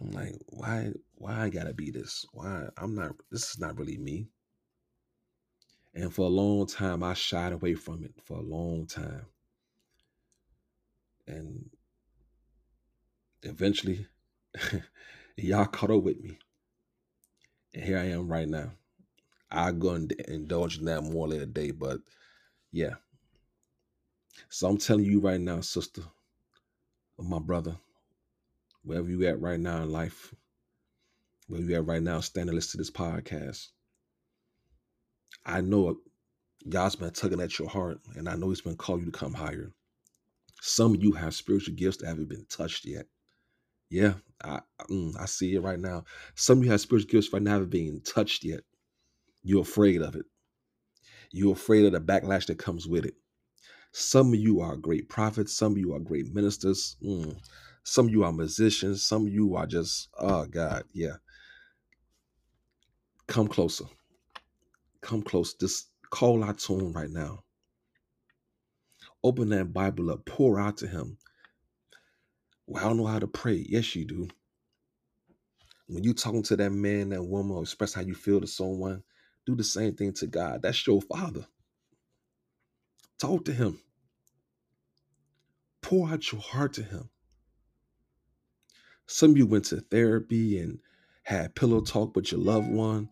I'm 0.00 0.12
like, 0.12 0.34
why, 0.46 0.92
why 1.14 1.42
I 1.42 1.48
gotta 1.50 1.74
be 1.74 1.90
this? 1.90 2.24
Why 2.32 2.68
I'm 2.76 2.94
not 2.94 3.16
this 3.32 3.50
is 3.50 3.58
not 3.58 3.76
really 3.78 3.98
me. 3.98 4.28
And 5.94 6.12
for 6.12 6.26
a 6.26 6.30
long 6.30 6.66
time, 6.66 7.02
I 7.02 7.14
shied 7.14 7.52
away 7.52 7.74
from 7.74 8.04
it 8.04 8.14
for 8.22 8.38
a 8.38 8.42
long 8.42 8.86
time. 8.86 9.26
And 11.26 11.70
eventually, 13.42 14.06
Yah 15.36 15.64
caught 15.66 15.90
up 15.90 16.02
with 16.02 16.20
me. 16.20 16.38
And 17.74 17.84
here 17.84 17.98
I 17.98 18.04
am 18.04 18.28
right 18.28 18.48
now. 18.48 18.72
I'll 19.50 19.72
go 19.72 19.90
and 19.90 20.12
indulge 20.12 20.78
in 20.78 20.84
that 20.86 21.02
more 21.02 21.28
later 21.28 21.46
day, 21.46 21.70
but 21.70 22.00
yeah. 22.70 22.94
So 24.50 24.68
I'm 24.68 24.78
telling 24.78 25.04
you 25.04 25.20
right 25.20 25.40
now, 25.40 25.60
sister, 25.60 26.02
my 27.18 27.38
brother, 27.38 27.76
wherever 28.82 29.08
you 29.08 29.26
at 29.26 29.40
right 29.40 29.58
now 29.58 29.82
in 29.82 29.90
life, 29.90 30.34
where 31.48 31.60
you 31.60 31.74
at 31.74 31.86
right 31.86 32.02
now, 32.02 32.20
standing 32.20 32.54
listen 32.54 32.72
to 32.72 32.76
this 32.78 32.90
podcast. 32.90 33.68
I 35.46 35.60
know 35.60 35.96
God's 36.68 36.96
been 36.96 37.12
tugging 37.12 37.40
at 37.40 37.58
your 37.58 37.68
heart, 37.68 38.00
and 38.16 38.28
I 38.28 38.36
know 38.36 38.50
He's 38.50 38.60
been 38.60 38.76
calling 38.76 39.04
you 39.06 39.10
to 39.10 39.18
come 39.18 39.34
higher. 39.34 39.72
Some 40.60 40.94
of 40.94 41.02
you 41.02 41.12
have 41.12 41.34
spiritual 41.34 41.74
gifts 41.74 41.98
that 41.98 42.08
haven't 42.08 42.28
been 42.28 42.46
touched 42.50 42.84
yet. 42.86 43.06
Yeah, 43.90 44.14
I 44.44 44.60
mm, 44.90 45.14
I 45.20 45.26
see 45.26 45.54
it 45.54 45.62
right 45.62 45.78
now. 45.78 46.04
Some 46.34 46.58
of 46.58 46.64
you 46.64 46.70
have 46.72 46.80
spiritual 46.80 47.10
gifts 47.10 47.32
right 47.32 47.42
now 47.42 47.52
haven't 47.52 47.70
been 47.70 48.02
touched 48.02 48.44
yet. 48.44 48.60
You're 49.42 49.62
afraid 49.62 50.02
of 50.02 50.16
it. 50.16 50.26
You're 51.32 51.52
afraid 51.54 51.84
of 51.86 51.92
the 51.92 52.00
backlash 52.00 52.46
that 52.46 52.58
comes 52.58 52.86
with 52.86 53.06
it. 53.06 53.14
Some 53.92 54.32
of 54.34 54.40
you 54.40 54.60
are 54.60 54.76
great 54.76 55.08
prophets. 55.08 55.56
Some 55.56 55.72
of 55.72 55.78
you 55.78 55.94
are 55.94 56.00
great 56.00 56.34
ministers. 56.34 56.96
Mm. 57.04 57.38
Some 57.84 58.06
of 58.06 58.12
you 58.12 58.24
are 58.24 58.32
musicians. 58.32 59.02
Some 59.04 59.26
of 59.26 59.32
you 59.32 59.56
are 59.56 59.66
just, 59.66 60.08
oh 60.18 60.46
God, 60.46 60.84
yeah. 60.92 61.16
Come 63.26 63.48
closer. 63.48 63.84
Come 65.02 65.22
close. 65.22 65.54
Just 65.54 65.88
call 66.10 66.44
out 66.44 66.58
to 66.60 66.78
him 66.78 66.92
right 66.92 67.10
now. 67.10 67.44
Open 69.24 69.50
that 69.50 69.72
Bible 69.72 70.10
up. 70.10 70.24
Pour 70.26 70.60
out 70.60 70.78
to 70.78 70.88
him. 70.88 71.18
Well, 72.66 72.84
I 72.84 72.88
don't 72.88 72.98
know 72.98 73.06
how 73.06 73.18
to 73.18 73.26
pray. 73.26 73.64
Yes, 73.68 73.94
you 73.96 74.04
do. 74.04 74.28
When 75.88 76.04
you 76.04 76.14
talking 76.14 76.42
to 76.44 76.56
that 76.56 76.70
man, 76.70 77.10
that 77.10 77.22
woman, 77.22 77.56
or 77.56 77.62
express 77.62 77.94
how 77.94 78.02
you 78.02 78.14
feel 78.14 78.40
to 78.40 78.46
someone, 78.46 79.02
do 79.46 79.56
the 79.56 79.64
same 79.64 79.94
thing 79.96 80.12
to 80.14 80.26
God. 80.26 80.62
That's 80.62 80.86
your 80.86 81.02
father. 81.02 81.46
Talk 83.18 83.44
to 83.46 83.52
him. 83.52 83.80
Pour 85.82 86.08
out 86.08 86.32
your 86.32 86.40
heart 86.40 86.74
to 86.74 86.82
him. 86.82 87.10
Some 89.06 89.32
of 89.32 89.38
you 89.38 89.46
went 89.46 89.66
to 89.66 89.80
therapy 89.80 90.58
and 90.58 90.80
had 91.24 91.54
pillow 91.54 91.80
talk 91.80 92.16
with 92.16 92.32
your 92.32 92.40
loved 92.40 92.70
one. 92.70 93.10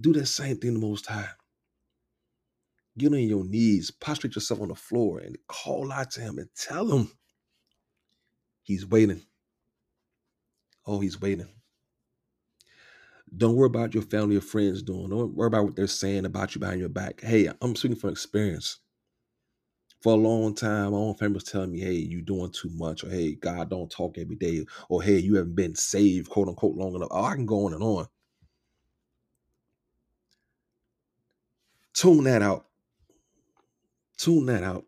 Do 0.00 0.12
that 0.14 0.26
same 0.26 0.56
thing 0.56 0.74
the 0.74 0.80
most 0.80 1.06
high. 1.06 1.28
Get 2.98 3.12
on 3.12 3.20
your 3.20 3.44
knees, 3.44 3.90
prostrate 3.90 4.34
yourself 4.34 4.60
on 4.60 4.68
the 4.68 4.74
floor, 4.74 5.18
and 5.18 5.38
call 5.48 5.92
out 5.92 6.10
to 6.12 6.20
him 6.20 6.38
and 6.38 6.48
tell 6.54 6.90
him 6.90 7.10
he's 8.62 8.86
waiting. 8.86 9.22
Oh, 10.86 11.00
he's 11.00 11.20
waiting. 11.20 11.48
Don't 13.34 13.56
worry 13.56 13.66
about 13.66 13.94
your 13.94 14.02
family 14.02 14.36
or 14.36 14.42
friends 14.42 14.82
doing. 14.82 15.08
Don't 15.08 15.34
worry 15.34 15.46
about 15.46 15.64
what 15.64 15.76
they're 15.76 15.86
saying 15.86 16.26
about 16.26 16.54
you 16.54 16.60
behind 16.60 16.80
your 16.80 16.90
back. 16.90 17.22
Hey, 17.22 17.48
I'm 17.62 17.74
speaking 17.76 17.96
from 17.96 18.10
experience. 18.10 18.78
For 20.02 20.12
a 20.14 20.16
long 20.16 20.54
time, 20.54 20.92
my 20.92 20.98
own 20.98 21.14
family 21.14 21.34
was 21.34 21.44
telling 21.44 21.72
me, 21.72 21.80
hey, 21.80 21.92
you 21.92 22.20
doing 22.22 22.50
too 22.50 22.70
much, 22.74 23.04
or 23.04 23.08
hey, 23.08 23.36
God 23.36 23.70
don't 23.70 23.90
talk 23.90 24.18
every 24.18 24.36
day, 24.36 24.66
or 24.88 25.02
hey, 25.02 25.18
you 25.18 25.36
haven't 25.36 25.54
been 25.54 25.76
saved, 25.76 26.28
quote 26.28 26.48
unquote, 26.48 26.76
long 26.76 26.94
enough. 26.94 27.08
Oh, 27.10 27.24
I 27.24 27.36
can 27.36 27.46
go 27.46 27.66
on 27.66 27.72
and 27.72 27.82
on. 27.82 28.06
Tune 31.94 32.24
that 32.24 32.42
out. 32.42 32.66
Tune 34.16 34.46
that 34.46 34.62
out. 34.62 34.84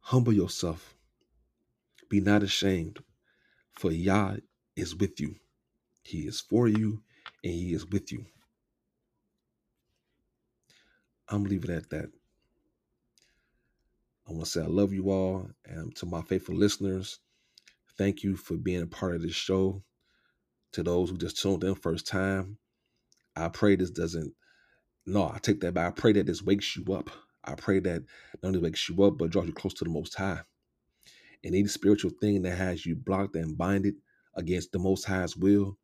Humble 0.00 0.32
yourself. 0.32 0.94
Be 2.08 2.20
not 2.20 2.42
ashamed, 2.42 2.98
for 3.72 3.90
Yah 3.90 4.36
is 4.76 4.94
with 4.94 5.20
you. 5.20 5.36
He 6.02 6.26
is 6.26 6.40
for 6.40 6.68
you 6.68 7.02
and 7.42 7.52
He 7.52 7.72
is 7.72 7.86
with 7.86 8.12
you. 8.12 8.26
I'm 11.28 11.44
leaving 11.44 11.70
it 11.70 11.76
at 11.76 11.90
that. 11.90 12.10
I 14.28 14.32
want 14.32 14.44
to 14.44 14.50
say 14.50 14.60
I 14.60 14.66
love 14.66 14.92
you 14.92 15.10
all. 15.10 15.48
And 15.64 15.94
to 15.96 16.06
my 16.06 16.22
faithful 16.22 16.54
listeners, 16.54 17.18
thank 17.96 18.22
you 18.22 18.36
for 18.36 18.56
being 18.56 18.82
a 18.82 18.86
part 18.86 19.14
of 19.14 19.22
this 19.22 19.34
show. 19.34 19.82
To 20.72 20.82
those 20.82 21.10
who 21.10 21.16
just 21.18 21.40
tuned 21.40 21.64
in 21.64 21.74
first 21.74 22.06
time, 22.06 22.58
I 23.36 23.48
pray 23.48 23.76
this 23.76 23.90
doesn't, 23.90 24.32
no, 25.06 25.24
I 25.24 25.38
take 25.38 25.60
that 25.60 25.74
back. 25.74 25.86
I 25.86 26.00
pray 26.00 26.12
that 26.12 26.26
this 26.26 26.42
wakes 26.42 26.76
you 26.76 26.92
up. 26.94 27.10
I 27.44 27.54
pray 27.54 27.80
that 27.80 28.02
not 28.42 28.48
only 28.48 28.60
wakes 28.60 28.88
you 28.88 29.02
up, 29.02 29.18
but 29.18 29.30
draws 29.30 29.46
you 29.46 29.52
close 29.52 29.74
to 29.74 29.84
the 29.84 29.90
Most 29.90 30.14
High. 30.14 30.40
And 31.44 31.54
any 31.54 31.66
spiritual 31.66 32.12
thing 32.20 32.42
that 32.42 32.56
has 32.56 32.86
you 32.86 32.94
blocked 32.94 33.34
and 33.34 33.58
binded 33.58 33.94
against 34.36 34.70
the 34.72 34.78
Most 34.78 35.04
High's 35.04 35.36
will, 35.36 35.76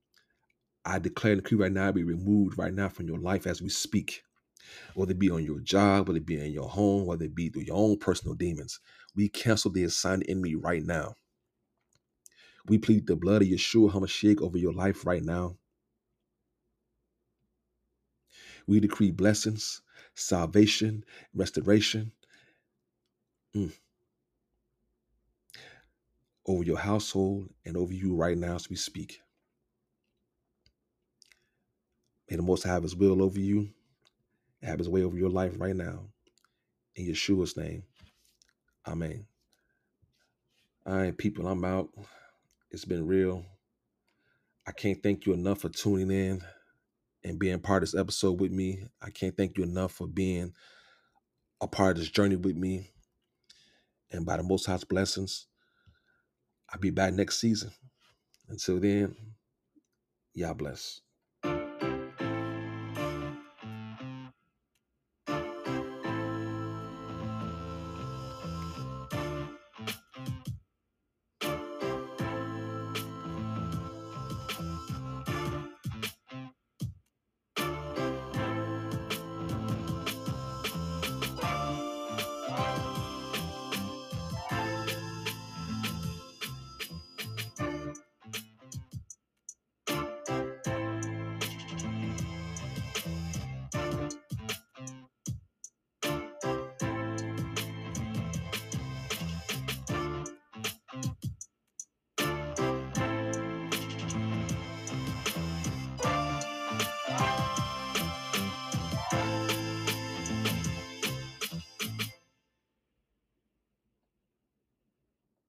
I 0.84 0.99
declare 0.99 1.32
and 1.32 1.42
decree 1.42 1.59
right 1.59 1.72
now 1.72 1.90
be 1.90 2.05
removed 2.05 2.57
right 2.59 2.72
now 2.72 2.88
from 2.88 3.09
your 3.09 3.18
life 3.18 3.46
as 3.46 3.61
we 3.61 3.68
speak. 3.68 4.22
Whether 4.94 5.12
it 5.12 5.18
be 5.18 5.30
on 5.30 5.44
your 5.44 5.61
job, 5.61 6.09
whether 6.09 6.18
it 6.18 6.26
be 6.26 6.40
in 6.40 6.53
your 6.53 6.68
home, 6.68 7.07
whether 7.07 7.24
it 7.24 7.34
be 7.34 7.49
through 7.49 7.62
your 7.62 7.76
own 7.76 7.99
personal 7.99 8.34
demons, 8.34 8.78
we 9.16 9.28
cancel 9.28 9.70
the 9.70 9.84
assigned 9.84 10.24
enemy 10.28 10.55
right 10.55 10.82
now. 10.82 11.14
We 12.66 12.78
plead 12.78 13.07
the 13.07 13.16
blood 13.16 13.42
of 13.42 13.49
Yeshua 13.49 13.90
HaMashiach 13.92 14.40
over 14.42 14.59
your 14.59 14.72
life 14.72 15.07
right 15.07 15.22
now. 15.22 15.57
We 18.68 18.80
decree 18.80 19.12
blessings, 19.12 19.82
salvation, 20.16 21.04
restoration 21.34 22.12
mm, 23.56 23.72
over 26.46 26.64
your 26.64 26.78
household 26.78 27.50
and 27.66 27.76
over 27.76 27.92
you 27.94 28.14
right 28.16 28.38
now 28.38 28.56
as 28.56 28.70
we 28.70 28.76
speak. 28.76 29.20
May 32.30 32.36
the 32.36 32.42
Most 32.42 32.64
have 32.64 32.84
His 32.84 32.96
will 32.96 33.22
over 33.22 33.40
you, 33.40 33.70
have 34.62 34.78
His 34.80 34.88
way 34.88 35.04
over 35.04 35.18
your 35.18 35.30
life 35.30 35.54
right 35.58 35.76
now. 35.76 36.06
In 36.96 37.06
Yeshua's 37.08 37.56
name, 37.56 37.84
Amen. 38.86 39.26
All 40.86 40.96
right, 40.96 41.16
people, 41.16 41.46
I'm 41.48 41.64
out. 41.64 41.90
It's 42.70 42.84
been 42.86 43.06
real. 43.06 43.44
I 44.66 44.72
can't 44.72 45.02
thank 45.02 45.26
you 45.26 45.34
enough 45.34 45.60
for 45.60 45.70
tuning 45.70 46.10
in 46.10 46.42
and 47.28 47.38
being 47.38 47.58
part 47.58 47.82
of 47.82 47.90
this 47.90 48.00
episode 48.00 48.40
with 48.40 48.50
me. 48.50 48.84
I 49.02 49.10
can't 49.10 49.36
thank 49.36 49.58
you 49.58 49.64
enough 49.64 49.92
for 49.92 50.06
being 50.06 50.52
a 51.60 51.68
part 51.68 51.92
of 51.92 51.98
this 51.98 52.10
journey 52.10 52.36
with 52.36 52.56
me. 52.56 52.90
And 54.10 54.24
by 54.24 54.38
the 54.38 54.42
Most 54.42 54.64
High's 54.64 54.84
blessings, 54.84 55.46
I'll 56.70 56.80
be 56.80 56.90
back 56.90 57.12
next 57.12 57.38
season. 57.38 57.70
Until 58.48 58.80
then, 58.80 59.14
y'all 60.32 60.54
bless. 60.54 61.02